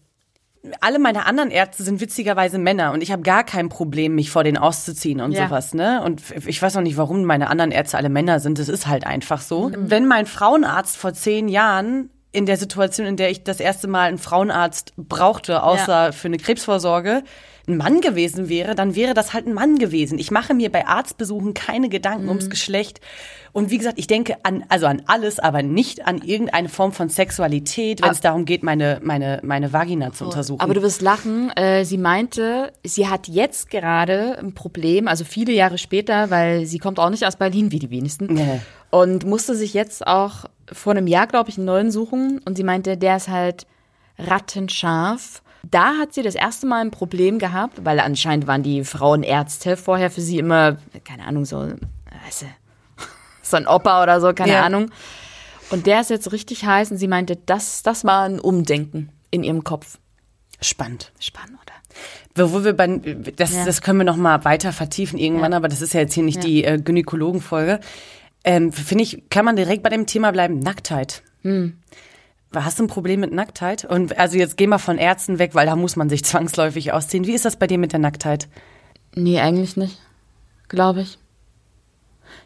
[0.80, 4.44] alle meine anderen Ärzte sind witzigerweise Männer und ich habe gar kein Problem, mich vor
[4.44, 5.46] denen auszuziehen und ja.
[5.46, 6.02] sowas, ne?
[6.02, 8.58] Und ich weiß auch nicht, warum meine anderen Ärzte alle Männer sind.
[8.58, 9.68] Das ist halt einfach so.
[9.68, 9.90] Mhm.
[9.90, 14.08] Wenn mein Frauenarzt vor zehn Jahren in der Situation, in der ich das erste Mal
[14.08, 16.12] einen Frauenarzt brauchte, außer ja.
[16.12, 17.22] für eine Krebsvorsorge,
[17.66, 20.18] ein Mann gewesen wäre, dann wäre das halt ein Mann gewesen.
[20.18, 22.30] Ich mache mir bei Arztbesuchen keine Gedanken mhm.
[22.30, 23.00] ums Geschlecht.
[23.52, 27.08] Und wie gesagt, ich denke an, also an alles, aber nicht an irgendeine Form von
[27.08, 30.60] Sexualität, wenn es darum geht, meine, meine, meine Vagina zu untersuchen.
[30.60, 31.50] Aber du wirst lachen.
[31.56, 36.78] Äh, sie meinte, sie hat jetzt gerade ein Problem, also viele Jahre später, weil sie
[36.78, 38.26] kommt auch nicht aus Berlin, wie die wenigsten.
[38.26, 38.60] Nee.
[38.90, 42.40] Und musste sich jetzt auch vor einem Jahr, glaube ich, einen neuen suchen.
[42.44, 43.66] Und sie meinte, der ist halt
[44.18, 49.76] rattenscharf da hat sie das erste Mal ein Problem gehabt, weil anscheinend waren die Frauenärzte
[49.76, 52.46] vorher für sie immer, keine Ahnung, so, weißt du,
[53.42, 54.62] so ein Opa oder so, keine ja.
[54.62, 54.90] Ahnung.
[55.70, 59.44] Und der ist jetzt richtig heiß und sie meinte, das, das war ein Umdenken in
[59.44, 59.98] ihrem Kopf.
[60.60, 61.12] Spannend.
[61.18, 62.48] Spannend, oder?
[62.48, 62.86] Wo wir bei,
[63.36, 63.64] das, ja.
[63.64, 65.58] das können wir noch mal weiter vertiefen irgendwann, ja.
[65.58, 67.80] aber das ist ja jetzt hier nicht die äh, Gynäkologenfolge.
[68.44, 71.22] Ähm, Finde ich, kann man direkt bei dem Thema bleiben, Nacktheit.
[71.42, 71.78] Hm.
[72.54, 73.84] Hast du ein Problem mit Nacktheit?
[73.84, 77.26] Und also jetzt geh mal von Ärzten weg, weil da muss man sich zwangsläufig ausziehen.
[77.26, 78.48] Wie ist das bei dir mit der Nacktheit?
[79.14, 80.00] Nee, eigentlich nicht.
[80.68, 81.18] Glaube ich.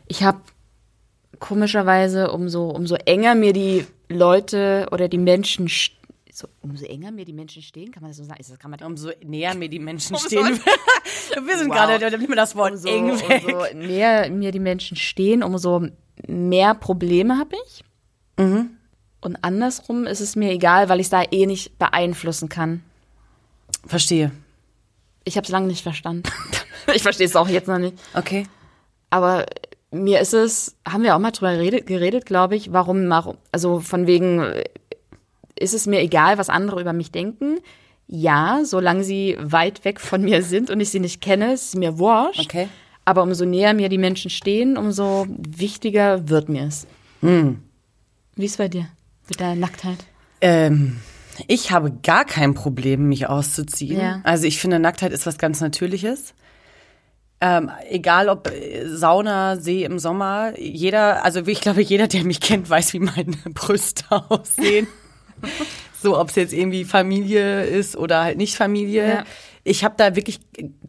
[0.06, 0.40] Ich habe
[1.38, 5.68] komischerweise, umso, umso enger mir die Leute oder die Menschen
[6.38, 8.38] so, umso enger mir die Menschen stehen, kann man das so sagen?
[8.38, 10.60] Das kann man umso näher mir die Menschen stehen.
[11.44, 11.76] Wir sind wow.
[11.76, 13.42] gerade, da nimmt mir das Wort umso, eng weg.
[13.44, 15.88] Umso näher mir die Menschen stehen, umso
[16.28, 17.84] mehr Probleme habe ich.
[18.38, 18.78] Mhm.
[19.20, 22.82] Und andersrum ist es mir egal, weil ich es da eh nicht beeinflussen kann.
[23.86, 24.30] Verstehe.
[25.24, 26.22] Ich habe es lange nicht verstanden.
[26.94, 27.96] ich verstehe es auch jetzt noch nicht.
[28.14, 28.46] Okay.
[29.10, 29.46] Aber
[29.90, 33.80] mir ist es, haben wir auch mal drüber geredet, geredet glaube ich, warum, warum, also
[33.80, 34.44] von wegen,
[35.58, 37.58] ist es mir egal, was andere über mich denken?
[38.06, 41.74] Ja, solange sie weit weg von mir sind und ich sie nicht kenne, ist es
[41.74, 42.40] mir wurscht.
[42.40, 42.68] Okay.
[43.04, 46.86] Aber umso näher mir die Menschen stehen, umso wichtiger wird mir es.
[47.20, 47.62] Hm.
[48.36, 48.88] Wie ist bei dir
[49.29, 49.99] mit deiner Nacktheit?
[50.41, 50.99] Ähm,
[51.47, 54.01] ich habe gar kein Problem, mich auszuziehen.
[54.01, 54.20] Ja.
[54.24, 56.35] Also ich finde, Nacktheit ist was ganz Natürliches.
[57.41, 62.41] Ähm, egal ob äh, Sauna, See im Sommer, jeder, also ich glaube, jeder, der mich
[62.41, 64.89] kennt, weiß, wie meine Brüste aussehen.
[66.03, 69.09] so, ob es jetzt irgendwie Familie ist oder halt nicht Familie.
[69.09, 69.24] Ja.
[69.62, 70.41] Ich habe da wirklich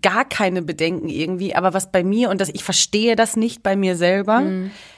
[0.02, 3.76] gar keine Bedenken irgendwie, aber was bei mir, und das, ich verstehe das nicht bei
[3.76, 4.42] mir selber,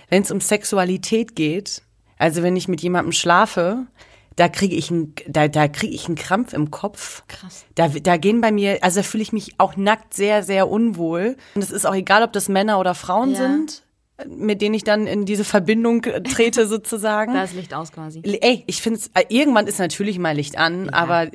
[0.10, 1.82] wenn es um Sexualität geht,
[2.22, 3.88] also wenn ich mit jemandem schlafe,
[4.36, 7.24] da kriege ich einen, da, da kriege ich einen Krampf im Kopf.
[7.28, 7.65] Krass.
[7.76, 11.36] Da, da gehen bei mir, also da fühle ich mich auch nackt sehr, sehr unwohl.
[11.55, 13.38] Und es ist auch egal, ob das Männer oder Frauen Ja.
[13.38, 13.84] sind,
[14.30, 17.34] mit denen ich dann in diese Verbindung äh, trete sozusagen.
[17.34, 18.22] Da ist Licht aus quasi.
[18.24, 21.28] Ey, ich finde es, irgendwann ist natürlich mal Licht an, aber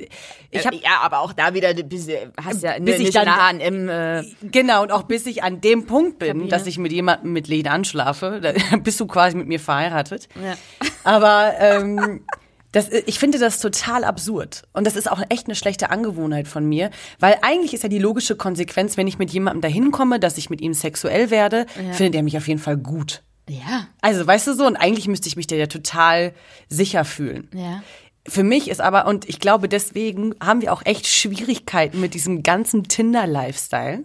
[0.51, 2.07] ich habe ja, aber auch da wieder, bis,
[2.43, 5.85] hast ja Bis ich nicht dann- im, äh, Genau, und auch bis ich an dem
[5.85, 6.47] Punkt bin, Kabine.
[6.49, 10.27] dass ich mit jemandem mit Licht anschlafe, da bist du quasi mit mir verheiratet.
[10.35, 10.55] Ja.
[11.03, 12.21] Aber ähm,
[12.71, 14.63] das, ich finde das total absurd.
[14.73, 16.89] Und das ist auch echt eine schlechte Angewohnheit von mir,
[17.19, 20.49] weil eigentlich ist ja die logische Konsequenz, wenn ich mit jemandem dahin komme, dass ich
[20.49, 23.23] mit ihm sexuell werde, findet er mich auf jeden Fall gut.
[23.49, 26.33] ja, Also, weißt du so, und eigentlich müsste ich mich da ja total
[26.69, 27.49] sicher fühlen.
[27.53, 27.81] ja.
[28.29, 32.43] Für mich ist aber, und ich glaube, deswegen haben wir auch echt Schwierigkeiten mit diesem
[32.43, 34.03] ganzen Tinder-Lifestyle.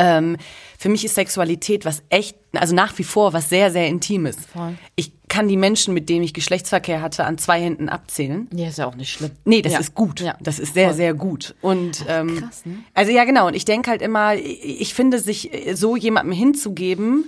[0.00, 0.36] Ähm,
[0.78, 4.36] für mich ist Sexualität was echt, also nach wie vor was sehr, sehr Intimes.
[4.52, 4.74] Voll.
[4.96, 8.48] Ich kann die Menschen, mit denen ich Geschlechtsverkehr hatte, an zwei Händen abzählen.
[8.52, 9.30] Ja, ist ja auch nicht schlimm.
[9.44, 9.78] Nee, das Ja.
[9.80, 10.20] ist gut.
[10.20, 10.36] Ja.
[10.40, 10.96] Das ist sehr, Voll.
[10.96, 11.54] sehr gut.
[11.60, 12.78] Und ähm, krass, ne?
[12.94, 13.46] also ja, genau.
[13.46, 17.26] Und ich denke halt immer, ich ich finde, sich so jemandem hinzugeben,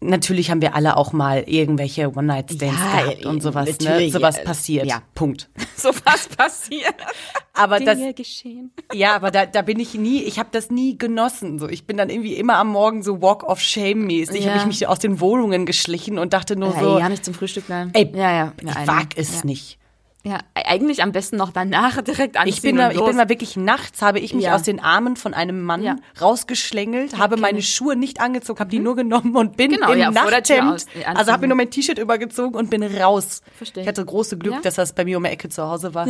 [0.00, 3.78] natürlich haben wir alle auch mal irgendwelche One-Night-Stands Ja, gehabt und sowas.
[3.80, 4.10] Ne?
[4.10, 4.86] Sowas passiert.
[4.86, 5.02] ja.
[5.14, 5.48] Punkt.
[5.78, 6.94] So was passiert.
[7.54, 8.72] Aber das, Dinge geschehen.
[8.92, 11.60] ja, aber da, da bin ich nie, ich habe das nie genossen.
[11.60, 14.50] So, ich bin dann irgendwie immer am Morgen so Walk of Shame mäßig, Ja.
[14.50, 17.32] habe ich mich aus den Wohnungen geschlichen und dachte nur Ja, so, ja, nicht zum
[17.34, 17.90] Frühstück nein.
[17.92, 18.52] ey, ja, ja.
[18.60, 19.77] ich wag es nicht.
[20.28, 23.28] Ja, e- eigentlich am besten noch danach direkt anziehen Ich bin, und ich bin mal
[23.28, 24.54] wirklich nachts, habe ich mich Ja.
[24.54, 25.96] aus den Armen von einem Mann Ja.
[26.20, 27.62] rausgeschlängelt, habe kenn meine.
[27.62, 31.42] Schuhe nicht angezogen, habe die nur genommen und bin Genau, im ja, Nachthemd, also habe
[31.42, 33.42] mir nur mein T-Shirt übergezogen und bin raus.
[33.56, 33.82] Verstehe.
[33.82, 36.06] Ich hatte große Glück, dass das bei mir um die Ecke zu Hause war.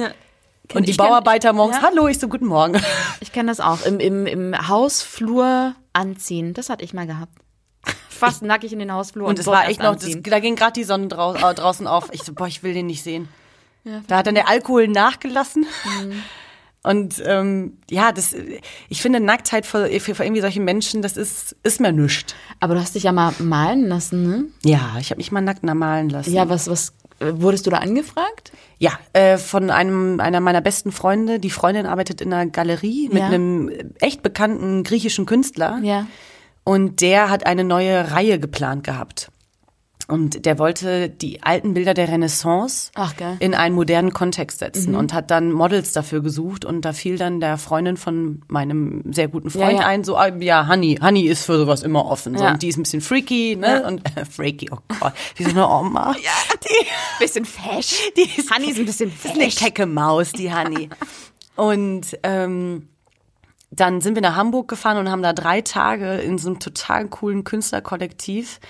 [0.74, 2.80] Und die Bauarbeiter morgens, hallo, ich so, guten Morgen.
[3.20, 3.84] Ich kenne das auch.
[3.86, 6.54] Im, im, Im Hausflur anziehen.
[6.54, 7.32] Das hatte ich mal gehabt.
[8.08, 9.26] Fast nackig in den Hausflur.
[9.28, 12.08] Und es war echt noch, das, da ging gerade die Sonne drau äh, draußen auf.
[12.12, 13.28] Ich so, boah, ich will den nicht sehen.
[14.06, 15.66] Da hat dann der Alkohol nachgelassen.
[16.02, 16.12] Mhm.
[16.84, 18.34] Und ähm, ja, das,
[18.88, 22.34] ich finde Nacktheit für, für, für irgendwie solche Menschen, das ist, ist mir nichts.
[22.60, 24.44] Aber du hast dich ja mal malen lassen, ne?
[24.64, 26.32] Ja, ich habe mich mal nackt malen lassen.
[26.32, 28.52] Ja, was, was, äh, wurdest du da angefragt?
[28.78, 31.40] Ja, äh, von einem einer meiner besten Freunde.
[31.40, 33.26] Die Freundin arbeitet in einer Galerie mit Ja.
[33.26, 33.70] einem
[34.00, 35.80] echt bekannten griechischen Künstler.
[35.82, 36.06] Ja.
[36.64, 39.30] Und der hat eine neue Reihe geplant gehabt.
[40.10, 43.12] Und der wollte die alten Bilder der Renaissance Ach.
[43.20, 43.36] Mhm.
[43.40, 46.64] in einen modernen Kontext setzen und hat dann Models dafür gesucht.
[46.64, 49.86] Und da fiel dann der Freundin von meinem sehr guten Freund Ja, ja.
[49.86, 52.38] ein, so, ah, ja, Honey, Honey ist für sowas immer offen.
[52.38, 52.52] So, Ja.
[52.52, 53.84] Und die ist ein bisschen freaky, ne?
[53.86, 56.14] Und äh, freaky, oh Gott, wie so eine Oma.
[56.22, 56.32] Ja,
[56.64, 56.86] die,
[57.22, 58.10] Bisschen fesch.
[58.16, 59.56] die ist, Hanni ist ein bisschen ist eine fesch.
[59.56, 60.88] kecke Maus, die Honey.
[61.56, 62.88] Und ähm,
[63.70, 67.08] dann sind wir nach Hamburg gefahren und haben da drei Tage in so einem total
[67.08, 68.60] coolen Künstlerkollektiv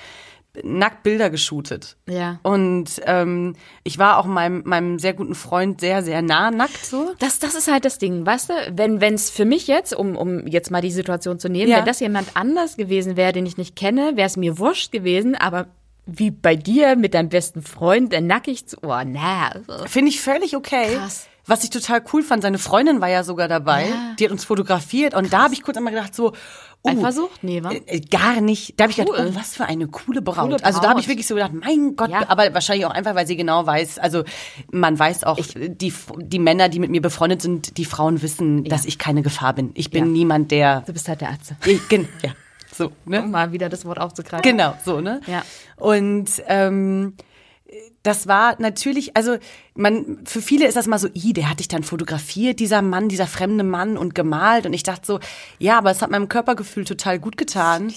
[0.63, 1.97] nackt Bilder geshootet.
[2.09, 2.41] Ja.
[2.43, 7.15] Und ähm, ich war auch meinem, meinem sehr guten Freund sehr, sehr nah nackt so.
[7.19, 10.47] Das, das ist halt das Ding, weißt du, wenn es für mich jetzt, um, um
[10.47, 11.79] jetzt mal die Situation zu nehmen, Ja.
[11.79, 15.35] wenn das jemand anders gewesen wäre, den ich nicht kenne, wäre es mir wurscht gewesen,
[15.37, 15.67] aber
[16.07, 19.51] wie bei dir mit deinem besten Freund, der nackig zu, oh, na.
[19.53, 19.87] also.
[19.87, 20.97] Finde ich völlig okay.
[20.97, 21.27] Krass.
[21.47, 23.89] Was ich total cool fand, seine Freundin war ja sogar dabei.
[23.89, 24.15] Ja.
[24.19, 26.33] Die hat uns fotografiert und da habe ich kurz einmal gedacht so,
[26.85, 27.43] uh, Eifersucht?
[27.43, 27.71] Nee, wa?
[27.71, 28.75] Äh, äh, Gar nicht.
[28.79, 29.31] Da habe ich gedacht, Cool.
[29.33, 30.51] oh, was für eine coole Braut.
[30.51, 31.13] Coole Also da habe ich Braut.
[31.13, 32.29] wirklich so gedacht, mein Gott, Ja.
[32.29, 34.25] aber wahrscheinlich auch einfach, weil sie genau weiß, also
[34.71, 38.85] man weiß auch, die, die Männer, die mit mir befreundet sind, die Frauen wissen, dass
[38.85, 39.71] ich keine Gefahr bin.
[39.75, 40.11] Ich bin Ja.
[40.11, 41.55] niemand, der, Du bist halt der Arzt.
[41.67, 42.31] ich, gen, ja,
[42.75, 43.23] so, ne?
[43.23, 44.43] Um mal wieder das Wort aufzugreifen.
[44.43, 45.21] Genau, so, ne?
[45.27, 45.43] Ja.
[45.77, 47.15] Und ähm,
[48.03, 49.37] das war natürlich, also
[49.75, 53.09] man, für viele ist das mal so, i, der hat dich dann fotografiert, dieser Mann,
[53.09, 54.65] dieser fremde Mann und gemalt.
[54.67, 55.21] Und ich dachte so,
[55.59, 57.93] ja, aber es hat meinem Körpergefühl total gut getan.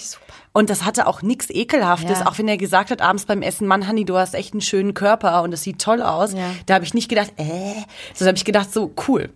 [0.52, 2.26] Und das hatte auch nichts Ekelhaftes, Ja.
[2.26, 4.92] auch wenn er gesagt hat abends beim Essen, Mann, Hanni, du hast echt einen schönen
[4.92, 6.34] Körper und das sieht toll aus.
[6.34, 6.50] Ja.
[6.66, 7.44] Da habe ich nicht gedacht, äh,
[8.14, 9.30] sondern habe ich gedacht, so cool.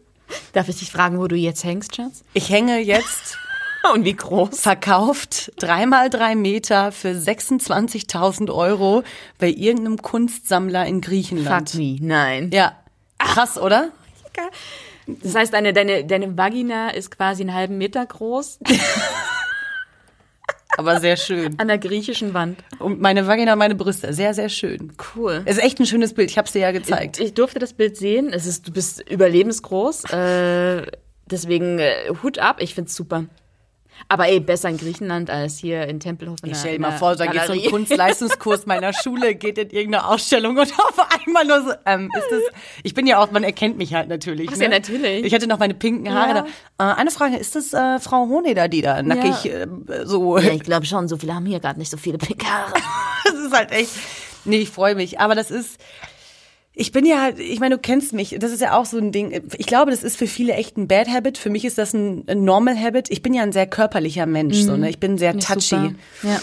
[0.53, 2.25] Darf ich dich fragen, wo du jetzt hängst, Schatz?
[2.35, 3.39] Ich hänge jetzt
[3.95, 4.61] Und wie groß?
[4.61, 9.03] verkauft dreimal drei Meter für 26.000 Euro
[9.39, 11.71] bei irgendeinem Kunstsammler in Griechenland.
[11.71, 12.51] Fuck me, nein.
[12.53, 12.77] Ja,
[13.19, 13.91] krass, oder?
[15.07, 18.59] Das heißt, deine, deine, deine Vagina ist quasi einen halben Meter groß
[20.79, 21.59] Aber sehr schön.
[21.59, 22.59] an der griechischen Wand.
[22.79, 24.93] Und meine Vagina, meine Brüste, sehr, sehr schön.
[25.15, 25.41] Cool.
[25.47, 26.31] Es ist echt ein schönes Bild.
[26.31, 27.19] Ich habe es dir ja gezeigt.
[27.19, 28.31] Ich durfte das Bild sehen.
[28.31, 30.05] Es ist, du bist überlebensgroß.
[30.13, 30.83] Äh,
[31.31, 32.57] deswegen äh, Hut ab.
[32.61, 33.25] Ich find's super.
[34.09, 36.39] Aber ey, besser in Griechenland als hier in Tempelhof.
[36.43, 37.65] in Ich stell dir mal vor, da geht so ein.
[37.71, 42.41] Kunstleistungskurs meiner Schule, geht in irgendeine Ausstellung und auf einmal nur so, ähm, ist das,
[42.83, 44.49] ich bin ja auch, man erkennt mich halt natürlich.
[44.53, 44.65] Ach, ne?
[44.65, 45.25] ja, natürlich.
[45.25, 46.47] Ich hatte noch meine pinken Haare Ja.
[46.79, 46.93] da.
[46.93, 49.67] Äh, eine Frage, ist das äh, Frau Honeder, die da nackig äh,
[50.05, 52.75] so, Ja, ich glaube schon, so viele haben hier gerade nicht so viele pinke Haare.
[53.25, 53.91] das ist halt echt,
[54.45, 55.81] nee, ich freue mich, aber das ist,
[56.79, 59.43] ich bin ja ich meine, du kennst mich, das ist ja auch so ein Ding.
[59.57, 61.39] Ich glaube, das ist für viele echt ein Bad Habit.
[61.39, 63.11] Für mich ist das ein, Normal Habit.
[63.11, 64.91] Ich bin ja ein sehr körperlicher Mensch, so, ne?
[64.91, 65.61] Ich bin sehr touchy.
[65.61, 65.95] Super.
[66.23, 66.41] Ja,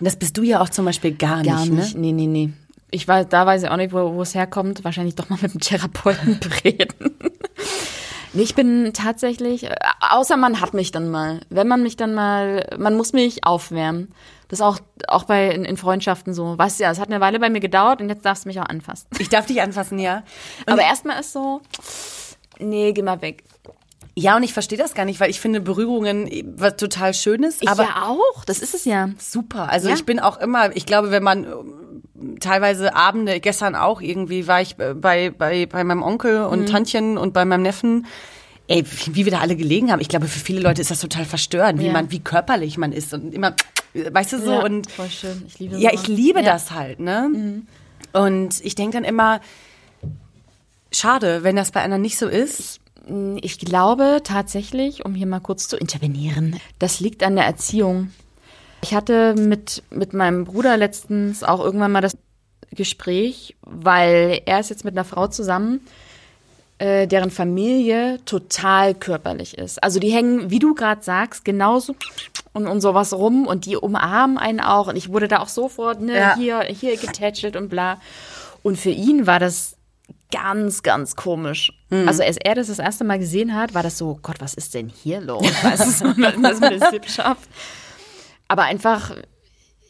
[0.00, 1.94] Das bist du ja auch zum Beispiel gar, gar nicht, nicht.
[1.94, 2.00] ne?
[2.00, 2.50] Nee, nee, nee.
[2.90, 4.82] Ich weiß, da weiß ich auch nicht, wo, wo es herkommt.
[4.84, 6.88] Wahrscheinlich doch mal mit dem Therapeuten reden.
[8.34, 9.74] Ich bin tatsächlich, äh,
[10.10, 11.40] außer man hat mich dann mal.
[11.50, 14.12] Wenn man mich dann mal, man muss mich aufwärmen.
[14.48, 14.78] Das ist auch,
[15.08, 16.56] auch bei, in, in Freundschaften so.
[16.58, 18.60] Weißt du ja, es hat eine Weile bei mir gedauert und jetzt darfst du mich
[18.60, 19.06] auch anfassen.
[19.18, 20.22] Ich darf dich anfassen, ja.
[20.66, 21.60] Und Aber erstmal ist so,
[22.58, 23.44] nee, geh mal weg.
[24.14, 26.28] Ja, und ich verstehe das gar nicht, weil ich finde Berührungen
[26.58, 29.08] was total Schönes, aber ja auch, das ist es ja.
[29.18, 29.70] super.
[29.70, 29.94] Also Ja.
[29.94, 31.74] ich bin auch immer, ich glaube, wenn man ähm,
[32.42, 36.66] teilweise Abende, gestern auch irgendwie war ich äh, bei, bei, bei meinem Onkel und Mhm.
[36.66, 38.06] Tantchen und bei meinem Neffen.
[38.68, 40.00] Ey, wie wie wir da alle gelegen haben.
[40.00, 41.92] Ich glaube, für viele Leute ist das total verstörend, wie Ja.
[41.92, 43.54] man, wie körperlich man ist und immer,
[43.94, 45.42] weißt du so, ja, und voll schön.
[45.48, 46.02] Ich liebe ja, sowas.
[46.02, 46.42] ich liebe Ja.
[46.42, 46.46] Mhm.
[46.54, 47.62] das halt, ne?
[48.12, 49.40] Und ich denke dann immer,
[50.92, 52.78] schade, wenn das bei anderen nicht so ist.
[53.40, 58.12] Ich glaube tatsächlich, um hier mal kurz zu intervenieren, das liegt an der Erziehung.
[58.84, 62.16] Ich hatte mit, mit meinem Bruder letztens auch irgendwann mal das
[62.74, 65.80] Gespräch, weil er ist jetzt mit einer Frau zusammen,
[66.78, 69.82] äh, deren Familie total körperlich ist.
[69.82, 71.94] Also die hängen, wie du gerade sagst, genauso
[72.52, 74.88] und, und sowas rum und die umarmen einen auch.
[74.88, 76.36] Und ich wurde da auch sofort ne, Ja.
[76.36, 78.00] hier, hier getätschelt und bla.
[78.62, 79.76] Und für ihn war das
[80.32, 81.72] ganz, ganz komisch.
[82.06, 84.72] Also als er das das erste Mal gesehen hat, war das so, Gott, was ist
[84.72, 85.42] denn hier los?
[85.62, 87.48] Weißt du, das mit der Sippschaft?
[88.48, 89.14] Aber einfach,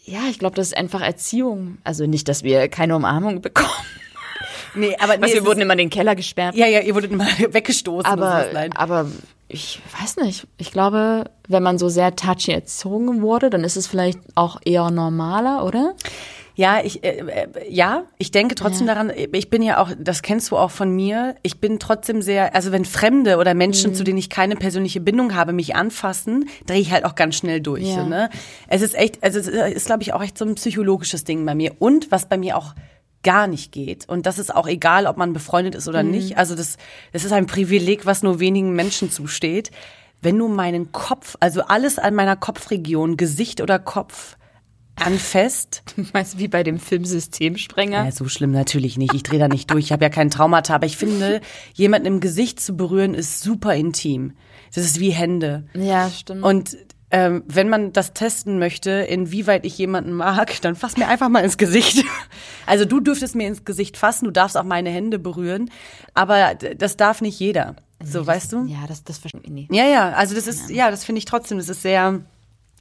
[0.05, 1.78] ja, ich glaube, das ist einfach Erziehung.
[1.84, 3.68] Also nicht, dass wir keine Umarmung bekommen.
[4.74, 6.55] Nee, aber nee, es wir wurden immer in den Keller gesperrt.
[6.55, 8.07] ja, ja, ihr wurdet immer weggestoßen.
[8.11, 9.07] aber, aber
[9.48, 10.46] ich weiß nicht.
[10.57, 14.90] Ich glaube, wenn man so sehr touchy erzogen wurde, dann ist es vielleicht auch eher
[14.90, 15.94] normaler, oder?
[16.55, 20.50] Ja, ich, äh, äh, ja, ich denke trotzdem daran, ich bin ja auch, das kennst
[20.50, 23.94] du auch von mir, ich bin trotzdem sehr, also wenn Fremde oder Menschen, Mhm.
[23.94, 27.61] zu denen ich keine persönliche Bindung habe, mich anfassen, drehe ich halt auch ganz schnell
[27.61, 27.84] durch.
[27.84, 28.03] Ja.
[28.03, 28.28] So, ne?
[28.68, 31.55] Es ist echt, also es ist, glaube ich, auch echt so ein psychologisches Ding bei
[31.55, 31.72] mir.
[31.78, 32.74] Und was bei mir auch
[33.22, 34.09] gar nicht geht.
[34.09, 35.90] Und das ist auch egal, ob man befreundet ist Mhm.
[35.90, 36.36] oder nicht.
[36.38, 36.76] Also das,
[37.12, 39.70] das ist ein Privileg, was nur wenigen Menschen zusteht.
[40.20, 44.36] Wenn du meinen Kopf, also alles an meiner Kopfregion, Gesicht oder Kopf,
[44.97, 45.82] anfasst,
[46.12, 48.05] Meinst du, wie bei dem Film Systemsprenger?
[48.05, 49.14] ja, so schlimm natürlich nicht.
[49.14, 49.86] Ich drehe da nicht durch.
[49.86, 50.74] Ich habe ja kein Traumata.
[50.74, 51.40] Aber ich finde,
[51.74, 54.32] jemanden im Gesicht zu berühren, ist super intim.
[54.74, 55.64] Das ist wie Hände.
[55.74, 56.43] Ja, stimmt.
[56.43, 56.76] Und
[57.11, 61.45] ähm, wenn man das testen möchte, inwieweit ich jemanden mag, dann fass mir einfach mal
[61.45, 62.05] ins Gesicht.
[62.64, 65.68] Also du dürftest mir ins Gesicht fassen, du darfst auch meine Hände berühren,
[66.14, 67.74] aber das darf nicht jeder.
[68.03, 68.66] So, weißt du?
[68.66, 69.74] ja, das, das verstehe ich nicht.
[69.74, 72.20] Ja, ja, also das ist, ja, das finde ich trotzdem, das ist sehr,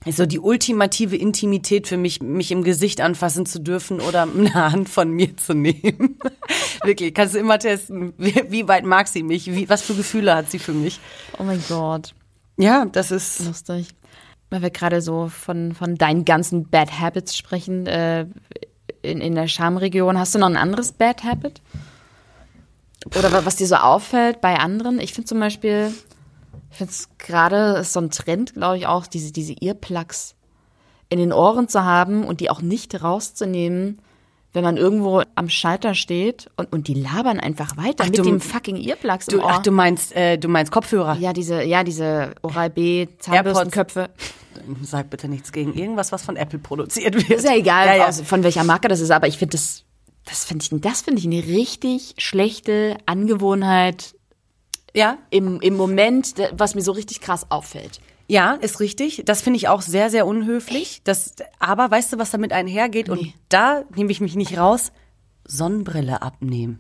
[0.06, 4.54] ist so die ultimative Intimität für mich, mich im Gesicht anfassen zu dürfen oder eine
[4.54, 6.18] Hand von mir zu nehmen.
[6.84, 10.50] Wirklich, kannst du immer testen, wie, weit mag sie mich, wie, was für Gefühle hat
[10.50, 11.00] sie für mich.
[11.38, 12.14] Oh mein Gott.
[12.58, 13.90] Ja, das ist, Lustig.
[14.50, 18.26] Weil wir gerade so von, von deinen ganzen Bad Habits sprechen, äh,
[19.04, 20.18] in, in der Schamregion.
[20.20, 21.62] Hast du noch ein anderes Bad Habit?
[23.18, 25.00] Oder wa- was dir so auffällt bei anderen?
[25.00, 25.92] Ich finde zum Beispiel,
[26.72, 30.36] ich finde es gerade ist so ein Trend, glaube ich, auch, diese, diese Earplugs
[31.10, 34.00] in den Ohren zu haben und die auch nicht rauszunehmen,
[34.54, 38.24] wenn man irgendwo am Schalter steht und, und die labern einfach weiter Ach, mit du-
[38.24, 39.52] dem fucking Earplugs im du, Ohr.
[39.52, 41.18] ach, du meinst, äh, du meinst Kopfhörer.
[41.18, 44.10] ja, diese, ja, diese Oral-B Zahnbürstenköpfe.
[44.84, 47.30] Sag bitte nichts gegen irgendwas, was von Apple produziert wird.
[47.30, 48.08] Ist ja egal, Ja, ja.
[48.08, 49.84] aus- von welcher Marke das ist, aber ich finde das,
[50.26, 54.16] Das finde ich, das finde ich eine richtig schlechte Angewohnheit
[54.94, 58.02] Ja, im, im Moment, was mir so richtig krass auffällt.
[58.28, 59.24] Ja, ist richtig.
[59.26, 61.02] Das finde ich auch sehr, sehr unhöflich.
[61.04, 63.10] Das, aber weißt du, was damit einhergeht?
[63.10, 64.92] Und da nehme ich mich nicht raus.
[65.46, 66.80] Sonnenbrille abnehmen.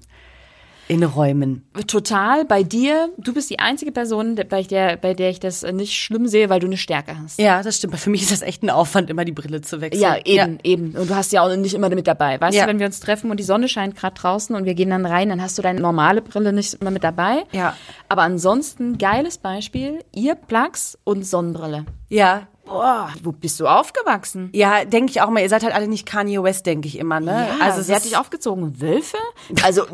[0.92, 1.64] In Räumen.
[1.88, 3.12] Total bei dir.
[3.18, 6.60] Du bist die einzige Person, bei der, bei der ich das nicht schlimm sehe, weil
[6.60, 7.39] du eine Stärke hast.
[7.39, 7.98] Ja, das stimmt.
[7.98, 10.02] Für mich ist das echt ein Aufwand, immer die Brille zu wechseln.
[10.04, 10.92] Ja, eben, eben.
[10.98, 12.42] Und du hast ja auch nicht immer mit dabei.
[12.42, 12.64] Weißt Ja.
[12.66, 15.06] du, wenn wir uns treffen und die Sonne scheint gerade draußen und wir gehen dann
[15.06, 17.44] rein, dann hast du deine normale Brille nicht immer mit dabei.
[17.54, 17.74] Ja.
[18.10, 21.86] Aber ansonsten, geiles Beispiel, Earplugs und Sonnenbrille.
[22.10, 22.48] Ja.
[22.72, 24.49] Boah, wo bist du aufgewachsen?
[24.53, 25.41] Ja, denke ich auch mal.
[25.41, 27.47] Ihr seid halt alle nicht Kanye West, denke ich immer, ne?
[27.59, 28.80] Ja, also sie hat dich aufgezogen.
[28.80, 29.17] Wölfe?
[29.63, 29.86] Also,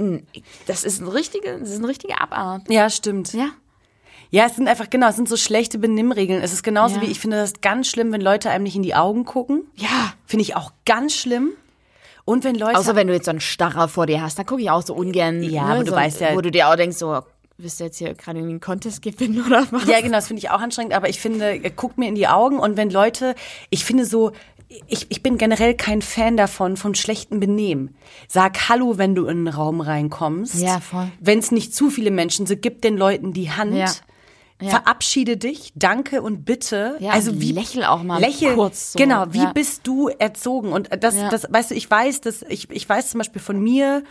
[0.67, 2.69] das ist eine richtige, das ist eine richtige Abart.
[2.69, 3.33] Ja, stimmt.
[3.33, 3.47] Ja.
[4.29, 6.41] Ja, es sind einfach, genau, es sind so schlechte Benimmregeln.
[6.43, 7.01] Es ist genauso Ja.
[7.01, 9.63] wie, ich finde das ganz schlimm, wenn Leute einem nicht in die Augen gucken.
[9.75, 10.13] Ja.
[10.25, 11.51] Finde ich auch ganz schlimm.
[12.25, 12.77] Und wenn Leute.
[12.77, 14.93] Außer wenn du jetzt so einen Starrer vor dir hast, dann gucke ich auch so
[14.93, 15.41] ungern.
[15.43, 17.21] Ja, ne, aber du so, weißt ja- Wo du dir auch denkst, so,
[17.57, 19.85] willst du jetzt hier gerade irgendwie einen Contest gewinnen oder was?
[19.87, 22.27] Ja, genau, das finde ich auch anstrengend, aber ich finde, äh, guckt mir in die
[22.27, 23.35] Augen und wenn Leute,
[23.69, 24.31] ich finde so,
[24.87, 27.95] ich, ich bin generell kein Fan davon, von schlechten Benehmen.
[28.27, 30.55] Sag Hallo, wenn du in einen Raum reinkommst.
[30.55, 31.09] Ja, voll.
[31.21, 33.75] Wenn es nicht zu viele Menschen sind, gib den Leuten die Hand.
[33.75, 33.91] Ja.
[34.59, 34.69] Ja.
[34.69, 36.97] Verabschiede dich, danke und bitte.
[36.99, 39.51] Ja, also wie lächel auch mal lächel, kurz so, Genau, wie ja.
[39.53, 40.73] bist du erzogen?
[40.73, 41.29] Und das, Ja.
[41.29, 44.03] das, weißt du, ich weiß, dass ich, ich weiß zum Beispiel von mir,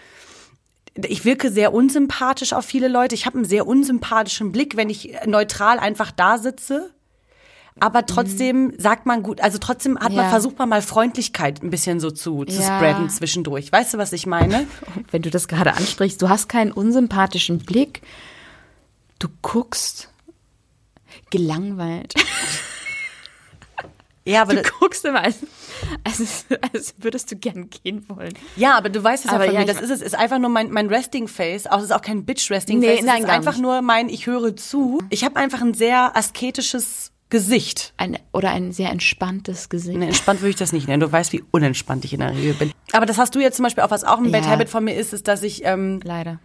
[1.04, 3.14] ich wirke sehr unsympathisch auf viele Leute.
[3.14, 6.90] Ich habe einen sehr unsympathischen Blick, wenn ich neutral einfach da sitze.
[7.78, 10.30] Aber trotzdem sagt man gut, also trotzdem hat man Ja.
[10.30, 12.78] versucht man mal Freundlichkeit ein bisschen so zu, zu Ja.
[12.78, 13.70] spreaden zwischendurch.
[13.70, 14.66] Weißt du, was ich meine?
[15.10, 18.00] Wenn du das gerade ansprichst, du hast keinen unsympathischen Blick.
[19.18, 20.08] Du guckst
[21.30, 22.14] gelangweilt.
[24.26, 25.36] Ja, aber Du guckst immer, als,
[26.04, 28.32] als, als würdest du gern gehen wollen.
[28.56, 29.66] Ja, aber du weißt es ja Aber von ja, mir.
[29.66, 30.02] Das ist es.
[30.02, 31.66] Ist einfach nur mein, mein Resting Face.
[31.66, 33.00] Auch es ist auch kein Bitch Resting Nee, Face.
[33.00, 33.62] Es nein, ist einfach nicht.
[33.62, 35.00] nur mein Ich höre zu.
[35.10, 37.92] Ich habe einfach ein sehr asketisches Gesicht.
[37.96, 39.98] Ein, oder ein sehr entspanntes Gesicht.
[39.98, 41.00] Nee, entspannt würde ich das nicht nennen.
[41.00, 42.72] Du weißt, wie unentspannt ich in der Regel bin.
[42.92, 44.50] Aber das hast du jetzt zum Beispiel auch, was auch ein Bad Ja.
[44.50, 46.38] Habit von mir ist, ist, dass ich, ähm, Leider.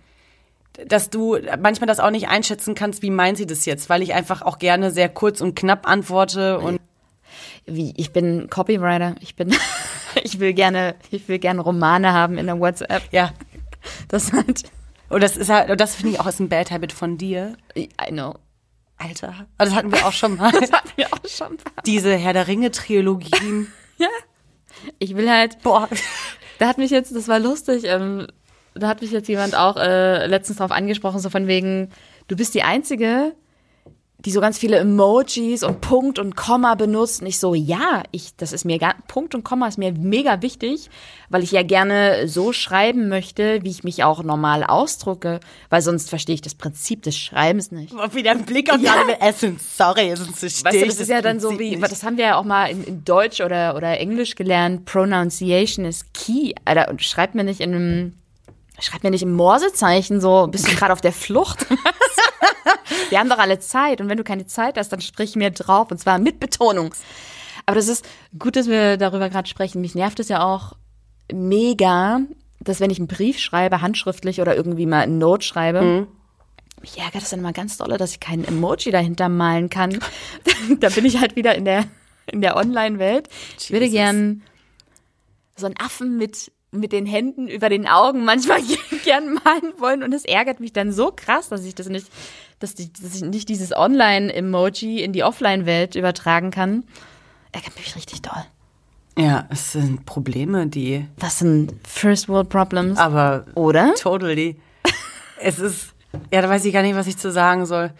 [0.87, 4.13] dass du manchmal das auch nicht einschätzen kannst, wie meint sie das jetzt, weil ich
[4.15, 6.79] einfach auch gerne sehr kurz und knapp antworte und
[7.65, 9.15] Wie, ich bin Copywriter.
[9.19, 9.55] Ich bin,
[10.23, 13.03] ich will gerne, ich will gerne Romane haben in der WhatsApp.
[13.11, 13.31] ja.
[14.09, 14.63] Das halt,
[15.09, 17.55] Und das ist halt, und das finde ich auch ist ein Bad Habit von dir.
[17.75, 18.35] I know.
[18.97, 19.47] Alter.
[19.57, 20.51] Aber das hatten wir auch schon mal.
[20.59, 21.57] Das hatten wir auch schon.
[21.85, 23.67] Diese Herr der Ringe Trilogien.
[24.97, 25.89] Ich will halt, Boah.
[26.57, 28.27] Da hat mich jetzt, das war lustig, ähm,
[28.73, 31.89] da hat mich jetzt jemand auch äh, letztens drauf angesprochen, so von wegen,
[32.27, 33.35] du bist die Einzige,
[34.25, 37.21] die so ganz viele Emojis und Punkt und Komma benutzt.
[37.21, 40.41] Und ich so, ja, ich, das ist mir gar, Punkt und Komma ist mir mega
[40.41, 40.89] wichtig,
[41.29, 46.09] weil ich ja gerne so schreiben möchte, wie ich mich auch normal ausdrucke, weil sonst
[46.09, 47.93] verstehe ich das Prinzip des Schreibens nicht.
[48.13, 48.95] Wieder ein Blick auf Ja.
[49.01, 49.59] alle Essen.
[49.59, 52.35] Sorry, sonst verstehe Weißt du, das ist ja dann so wie, das haben wir ja
[52.35, 56.53] auch mal in, in Deutsch oder, oder Englisch gelernt, Pronunciation is key.
[56.65, 58.13] Alter, und schreibt mir nicht in einem,
[58.81, 61.65] schreibt mir nicht im Morsezeichen so, bist du gerade auf der Flucht?
[63.09, 65.91] wir haben doch alle Zeit und wenn du keine Zeit hast, dann sprich mir drauf
[65.91, 66.93] und zwar mit Betonung.
[67.65, 68.05] Aber das ist
[68.37, 69.81] gut, dass wir darüber gerade sprechen.
[69.81, 70.73] Mich nervt es ja auch
[71.31, 72.21] mega,
[72.59, 76.07] dass wenn ich einen Brief schreibe, handschriftlich oder irgendwie mal eine Note schreibe,
[76.81, 79.99] mich ärgert es dann immer ganz doll, dass ich keinen Emoji dahinter malen kann.
[80.79, 81.85] da bin ich halt wieder in der,
[82.25, 83.29] in der Online-Welt.
[83.59, 84.41] Ich würde gern
[85.55, 88.61] so einen Affen mit, mit den Händen über den Augen manchmal
[89.03, 90.03] gern malen wollen.
[90.03, 92.07] Und es ärgert mich dann so krass, dass ich das nicht,
[92.59, 96.83] dass, die, dass ich nicht dieses Online-Emoji in die Offline-Welt übertragen kann.
[97.51, 98.45] Ärgert mich richtig doll.
[99.17, 101.05] Ja, es sind Probleme, die.
[101.17, 102.97] Das sind First World Problems.
[102.97, 103.93] Aber Oder?
[103.95, 104.57] totally.
[105.41, 105.93] es ist.
[106.31, 107.91] Ja, da weiß ich gar nicht, was ich zu sagen soll.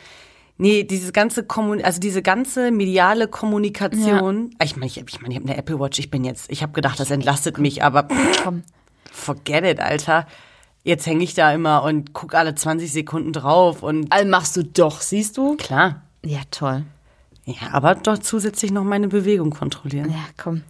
[0.62, 4.52] Nee, dieses ganze Kommun also diese ganze mediale Kommunikation.
[4.62, 6.72] Ich meine, ich, ich, mein, ich habe eine Apple Watch, ich bin jetzt, ich habe
[6.74, 8.08] gedacht, das entlastet mich, aber
[8.44, 8.62] Komm.
[9.12, 10.28] forget it, Alter.
[10.84, 14.64] Jetzt hänge ich da immer und guck alle 20 Sekunden drauf und Also machst du
[14.64, 15.56] doch, siehst du?
[15.58, 16.04] klar.
[16.24, 16.84] Ja, toll.
[17.46, 20.10] Ja, aber doch zusätzlich noch meine Bewegung kontrollieren.
[20.12, 20.62] Ja, komm.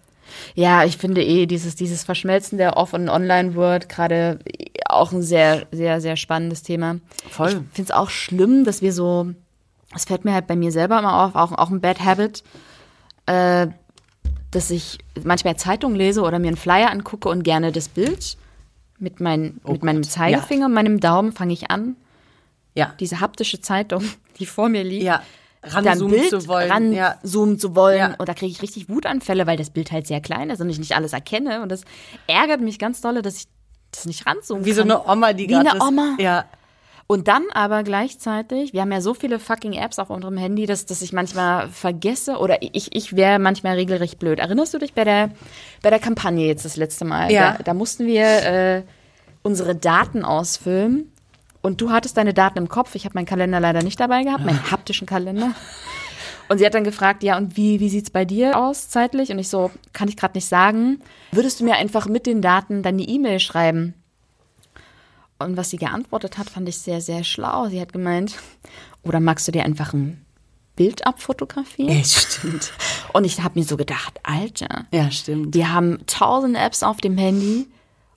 [0.55, 4.39] Ja, ich finde eh dieses, dieses Verschmelzen der Off- und Online-World gerade
[4.87, 6.95] auch ein sehr, sehr, sehr spannendes Thema.
[7.29, 7.49] Voll.
[7.49, 9.31] Ich finde es auch schlimm, dass wir so,
[9.95, 12.43] es fällt mir halt bei mir selber immer auf, auch, auch ein Bad Habit,
[13.25, 13.67] äh,
[14.51, 18.37] dass ich manchmal Zeitung lese oder mir einen Flyer angucke und gerne das Bild
[18.99, 21.95] mit, mein, mit meinem Zeigefinger und meinem Daumen fange ich an,
[22.75, 22.93] Ja.
[22.99, 24.03] diese haptische Zeitung,
[24.39, 25.21] die vor mir liegt, Ja.
[25.63, 26.91] Ranzoomen Bild zu wollen.
[26.93, 27.09] ja.
[27.21, 27.97] ranzoomen zu wollen.
[27.99, 28.15] Ja.
[28.17, 30.79] Und da kriege ich richtig Wutanfälle, weil das Bild halt sehr klein ist und ich
[30.79, 31.61] nicht alles erkenne.
[31.61, 31.83] Und das
[32.25, 33.47] ärgert mich ganz dolle, dass ich
[33.91, 34.89] das nicht ranzoomen Wie so kann.
[34.91, 36.15] eine Oma, die Wie gerade eine ist- Oma.
[36.17, 36.45] Ja.
[37.11, 40.85] Und dann aber gleichzeitig, wir haben ja so viele fucking Apps auf unserem Handy, dass,
[40.85, 44.39] dass ich manchmal vergesse oder ich, ich wäre manchmal regelrecht blöd.
[44.39, 45.31] Erinnerst du dich bei der,
[45.81, 47.29] bei der Kampagne jetzt das letzte Mal?
[47.29, 47.57] Ja.
[47.57, 48.83] Da, da mussten wir äh,
[49.43, 51.11] unsere Daten ausfüllen
[51.61, 52.95] und du hattest deine Daten im Kopf.
[52.95, 55.51] Ich habe meinen Kalender leider nicht dabei gehabt, meinen haptischen Kalender.
[56.47, 59.31] Und sie hat dann gefragt, ja, und wie, wie sieht's bei dir aus zeitlich?
[59.31, 61.01] Und ich so, kann ich gerade nicht sagen.
[61.33, 63.95] Würdest du mir einfach mit den Daten dann die E-Mail schreiben?
[65.45, 67.67] Und was sie geantwortet hat, fand ich sehr, sehr schlau.
[67.69, 68.35] Sie hat gemeint,
[69.03, 70.25] oder magst du dir einfach ein
[70.75, 71.97] Bild abfotografieren?
[71.97, 72.71] Ja, stimmt.
[73.13, 75.53] Und ich habe mir so gedacht, Alter, Ja, stimmt.
[75.53, 77.67] wir haben tausend Apps auf dem Handy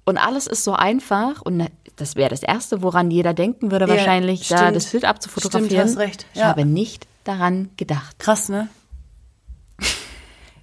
[0.05, 1.41] und alles ist so einfach.
[1.43, 1.67] Und
[1.97, 5.69] das wäre das Erste, woran jeder denken würde, Ja, wahrscheinlich, da das Bild abzufotografieren.
[5.89, 6.47] Stimmt, hast recht, Ich ja.
[6.49, 8.19] habe nicht daran gedacht.
[8.19, 8.69] Krass, ne?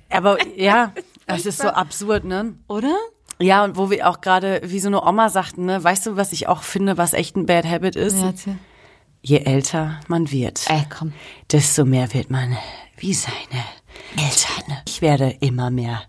[0.09, 0.93] Aber ja,
[1.26, 2.53] es ist so absurd, ne?
[2.68, 2.95] Oder?
[3.42, 6.32] Ja, und wo wir auch gerade, wie so eine Oma sagten, ne, weißt du, was
[6.32, 8.18] ich auch finde, was echt ein Bad Habit ist?
[8.20, 8.34] Ja.
[9.24, 11.14] Je älter man wird, Ey, komm.
[11.52, 12.58] desto mehr wird man
[12.98, 13.36] wie seine
[14.18, 14.78] Eltern.
[14.88, 16.02] Ich werde immer mehr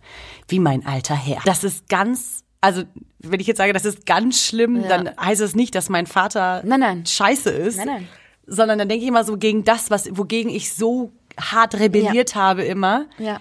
[0.49, 1.41] wie mein alter Herr.
[1.45, 2.83] Das ist ganz, also
[3.21, 4.89] wenn ich jetzt sage, das ist ganz schlimm, Ja.
[4.89, 7.07] dann heißt es nicht, dass mein Vater Nein, nein.
[7.07, 7.77] scheiße ist.
[7.79, 8.09] Nein, nein.
[8.47, 12.65] Sondern dann denke ich immer so gegen das, was, wogegen ich so hart rebelliert habe
[12.65, 13.07] immer.
[13.19, 13.41] Ja.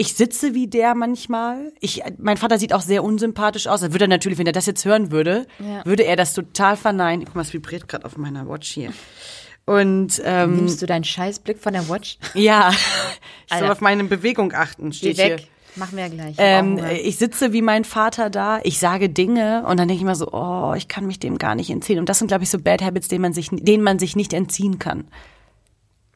[0.00, 1.72] Ich sitze wie der manchmal.
[1.80, 3.82] Ich, mein Vater sieht auch sehr unsympathisch aus.
[3.82, 5.84] Er würde natürlich, wenn er das jetzt hören würde, Ja.
[5.84, 7.26] würde er das total verneinen.
[7.26, 8.92] Guck mal, es vibriert gerade auf meiner Watch hier.
[9.66, 12.16] Und ähm, Nimmst du deinen Scheißblick von der Watch?
[12.32, 12.70] ja,
[13.50, 15.38] ich soll auf meine Bewegung achten, Geh steht weg.
[15.40, 15.48] hier.
[15.76, 16.34] Machen wir ja gleich.
[16.38, 20.16] Ähm, ich sitze wie mein Vater da, ich sage Dinge und dann denke ich immer
[20.16, 21.98] so, oh, ich kann mich dem gar nicht entziehen.
[21.98, 24.32] Und das sind, glaube ich, so Bad Habits, denen man sich, denen man sich nicht
[24.32, 25.04] entziehen kann.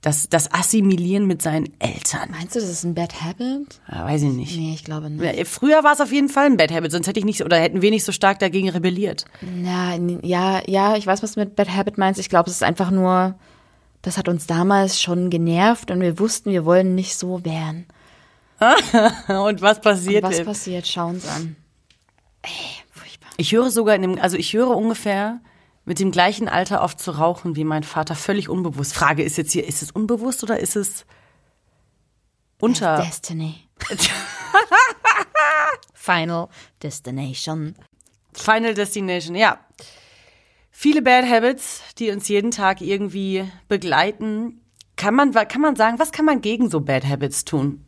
[0.04, 2.30] Das, das Assimilieren mit seinen Eltern.
[2.30, 3.80] Meinst du, das ist ein Bad Habit?
[3.90, 4.54] Ja, weiß ich nicht.
[4.54, 5.38] Nee, ich glaube nicht.
[5.38, 7.56] Ja, Früher war es auf jeden Fall ein Bad Habit, sonst hätte ich nicht, oder
[7.56, 9.24] hätten wir nicht so stark dagegen rebelliert.
[9.62, 12.20] Ja, ja, ja, ich weiß, was du mit Bad Habit meinst.
[12.20, 13.36] Ich glaube, es ist einfach nur,
[14.02, 17.86] das hat uns damals schon genervt und wir wussten, wir wollen nicht so werden.
[19.28, 20.22] Und was passiert?
[20.22, 20.46] Was denn?
[20.46, 20.86] passiert?
[20.86, 21.56] Schau uns an.
[22.42, 22.50] Ey,
[22.90, 23.30] furchtbar.
[23.36, 25.40] ich höre sogar in dem, also ich höre ungefähr
[25.84, 28.94] mit dem gleichen Alter auf zu rauchen wie mein Vater, völlig unbewusst.
[28.94, 31.04] Frage ist jetzt hier, ist es unbewusst oder ist es
[32.58, 32.96] unter?
[33.02, 33.68] Destiny.
[35.94, 36.48] Final
[36.82, 37.74] Destination.
[38.32, 39.58] Final Destination, ja.
[40.70, 44.60] Viele Bad Habits, die uns jeden Tag irgendwie begleiten.
[44.96, 47.83] Kann man, kann man sagen, was kann man gegen so Bad Habits tun?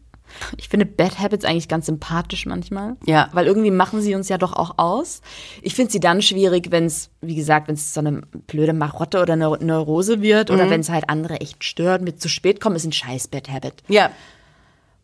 [0.56, 2.96] Ich finde Bad Habits eigentlich ganz sympathisch manchmal.
[3.04, 3.28] Ja.
[3.32, 5.20] Weil irgendwie machen sie uns ja doch auch aus.
[5.62, 9.20] Ich finde sie dann schwierig, wenn es, wie gesagt, wenn es so eine blöde Marotte
[9.22, 12.02] oder eine Neurose wird oder wenn es halt andere echt stört.
[12.02, 13.82] Mit zu spät kommen ist ein scheiß Bad Habit.
[13.88, 14.10] Ja,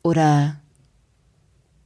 [0.02, 0.56] Oder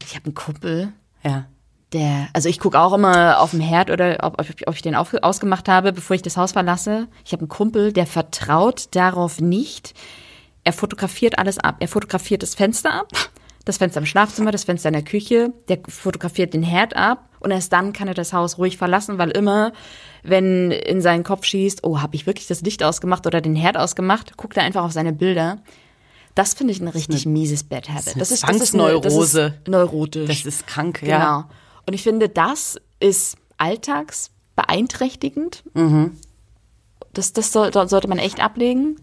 [0.03, 1.47] ich habe einen Kumpel, ja.
[1.93, 4.95] der, also ich gucke auch immer auf dem Herd oder ob, ob, ob ich den
[4.95, 7.09] auf, ausgemacht habe, bevor ich das Haus verlasse.
[7.25, 9.95] Ich habe einen Kumpel, der vertraut darauf nicht.
[10.67, 11.77] Er fotografiert alles ab.
[11.79, 13.07] Er fotografiert das Fenster ab,
[13.65, 15.53] das Fenster im Schlafzimmer, das Fenster in der Küche.
[15.69, 19.31] Der fotografiert den Herd ab und erst dann kann er das Haus ruhig verlassen, weil
[19.31, 19.73] immer,
[20.25, 23.77] wenn in seinen Kopf schießt, oh, habe ich wirklich das Licht ausgemacht oder den Herd
[23.77, 25.59] ausgemacht, guckt er einfach auf seine Bilder.
[26.35, 28.09] Das finde ich ein richtig mieses Bad Habit.
[28.09, 29.51] eine eine- Zwangsneurose.
[29.51, 30.43] Das ist neurotisch.
[30.43, 31.13] Das ist krank, Genau.
[31.13, 31.49] ja.
[31.87, 35.63] Und ich finde, das ist alltagsbeeinträchtigend.
[35.75, 36.17] Mhm.
[37.13, 38.97] Das, das soll, sollte man echt ablegen.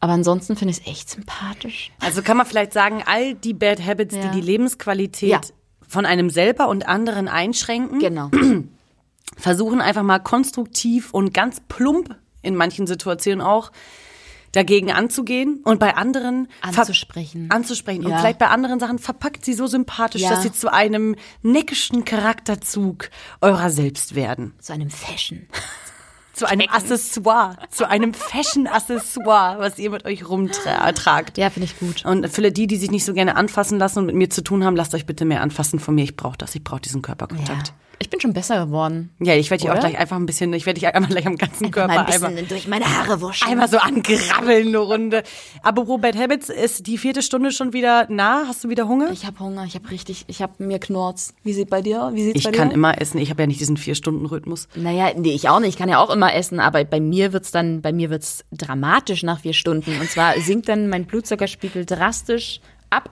[0.00, 1.90] Aber ansonsten finde ich es echt sympathisch.
[2.00, 4.28] Also kann man vielleicht sagen, all die Bad Habits, Ja.
[4.28, 5.40] die die Lebensqualität Ja.
[5.86, 8.30] von einem selber und anderen einschränken, Genau.
[9.36, 13.72] versuchen einfach mal konstruktiv und ganz plump in manchen Situationen auch
[14.52, 17.50] dagegen anzugehen und bei anderen Anzusprechen.
[17.50, 18.18] anzusprechen und Ja.
[18.18, 20.30] vielleicht bei anderen Sachen verpackt sie so sympathisch, Ja.
[20.30, 23.10] dass sie zu einem neckischen Charakterzug
[23.42, 24.54] eurer selbst werden.
[24.60, 25.46] Zu einem Fashion.
[26.38, 31.36] Zu einem Accessoire, zu einem Fashion-Accessoire, was ihr mit euch rumtragt.
[31.36, 32.04] Ja, finde ich gut.
[32.04, 34.62] Und für die, die sich nicht so gerne anfassen lassen und mit mir zu tun
[34.62, 36.04] haben, lasst euch bitte mehr anfassen von mir.
[36.04, 36.54] Ich brauche das.
[36.54, 37.68] Ich brauche diesen Körperkontakt.
[37.68, 37.74] Ja.
[38.00, 39.10] Ich bin schon besser geworden.
[39.18, 41.36] Ja, ich werde dich auch gleich einfach ein bisschen, ich werde dich einmal gleich am
[41.36, 43.48] ganzen Mal Körper ein bisschen einmal, durch meine Haare wuschen.
[43.48, 45.22] einmal so angrabbeln, eine Runde.
[45.62, 48.44] Aber Bad Habits ist die vierte Stunde schon wieder nah.
[48.46, 49.10] Hast du wieder Hunger?
[49.12, 51.34] Ich habe Hunger, ich habe richtig, ich habe mir Knorz.
[51.42, 52.10] Wie sieht bei dir?
[52.14, 52.74] Wie sieht's Ich bei kann dir?
[52.74, 53.18] immer essen.
[53.18, 54.68] Ich habe ja nicht diesen Vier-Stunden-Rhythmus.
[54.76, 55.70] Naja, nee, ich auch nicht.
[55.70, 59.24] Ich kann ja auch immer essen, aber bei mir wird's dann, bei mir wird's dramatisch
[59.24, 59.98] nach vier Stunden.
[60.00, 63.10] Und zwar sinkt dann mein Blutzuckerspiegel drastisch ab.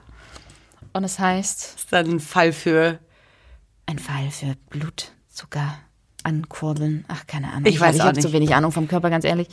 [0.93, 2.99] Und es heißt, Das ist dann ein Fall für.
[3.87, 5.79] Ein Fall für Blutzucker
[6.23, 7.05] ankurbeln.
[7.07, 7.65] Ach, keine Ahnung.
[7.65, 9.47] Ich weiß ich auch habe zu wenig Ahnung vom Körper, ganz ehrlich.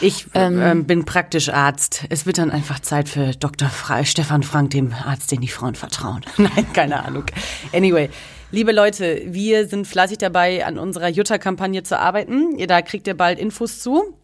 [0.00, 2.04] Ich ähm, bin praktisch Arzt.
[2.10, 3.68] Es wird dann einfach Zeit für Dr.
[3.68, 6.20] Fra Stefan Frank, dem Arzt, den die Frauen vertrauen.
[6.36, 7.24] Nein, keine Ahnung.
[7.72, 8.10] Anyway,
[8.50, 12.56] Liebe Leute, wir sind fleißig dabei, an unserer Jutta-Kampagne zu arbeiten.
[12.66, 14.16] Da kriegt ihr bald Infos zu.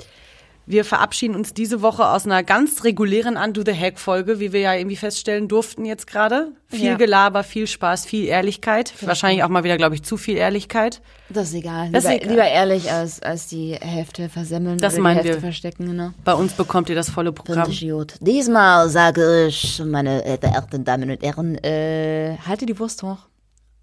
[0.67, 4.61] Wir verabschieden uns diese Woche aus einer ganz regulären Undo the Hack Folge, wie wir
[4.61, 6.53] ja irgendwie feststellen durften jetzt gerade.
[6.69, 6.97] Viel Ja.
[6.97, 8.95] Gelaber, viel Spaß, viel Ehrlichkeit.
[9.03, 11.03] Wahrscheinlich auch mal wieder, glaube ich, zu viel Ehrlichkeit.
[11.29, 11.91] Das ist egal.
[11.93, 12.31] Das ist lieber, egal.
[12.35, 15.41] lieber ehrlich als, als die Hälfte versemmeln Das oder die Hälfte wir.
[15.41, 16.11] verstecken, genau.
[16.25, 17.71] Bei uns bekommt ihr das volle Programm.
[17.71, 18.15] Gut.
[18.21, 23.19] Diesmal sage ich, meine äh, verehrten Damen und Herren, äh, halte die Wurst hoch.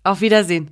[0.03, 0.71] Auf Wiedersehen.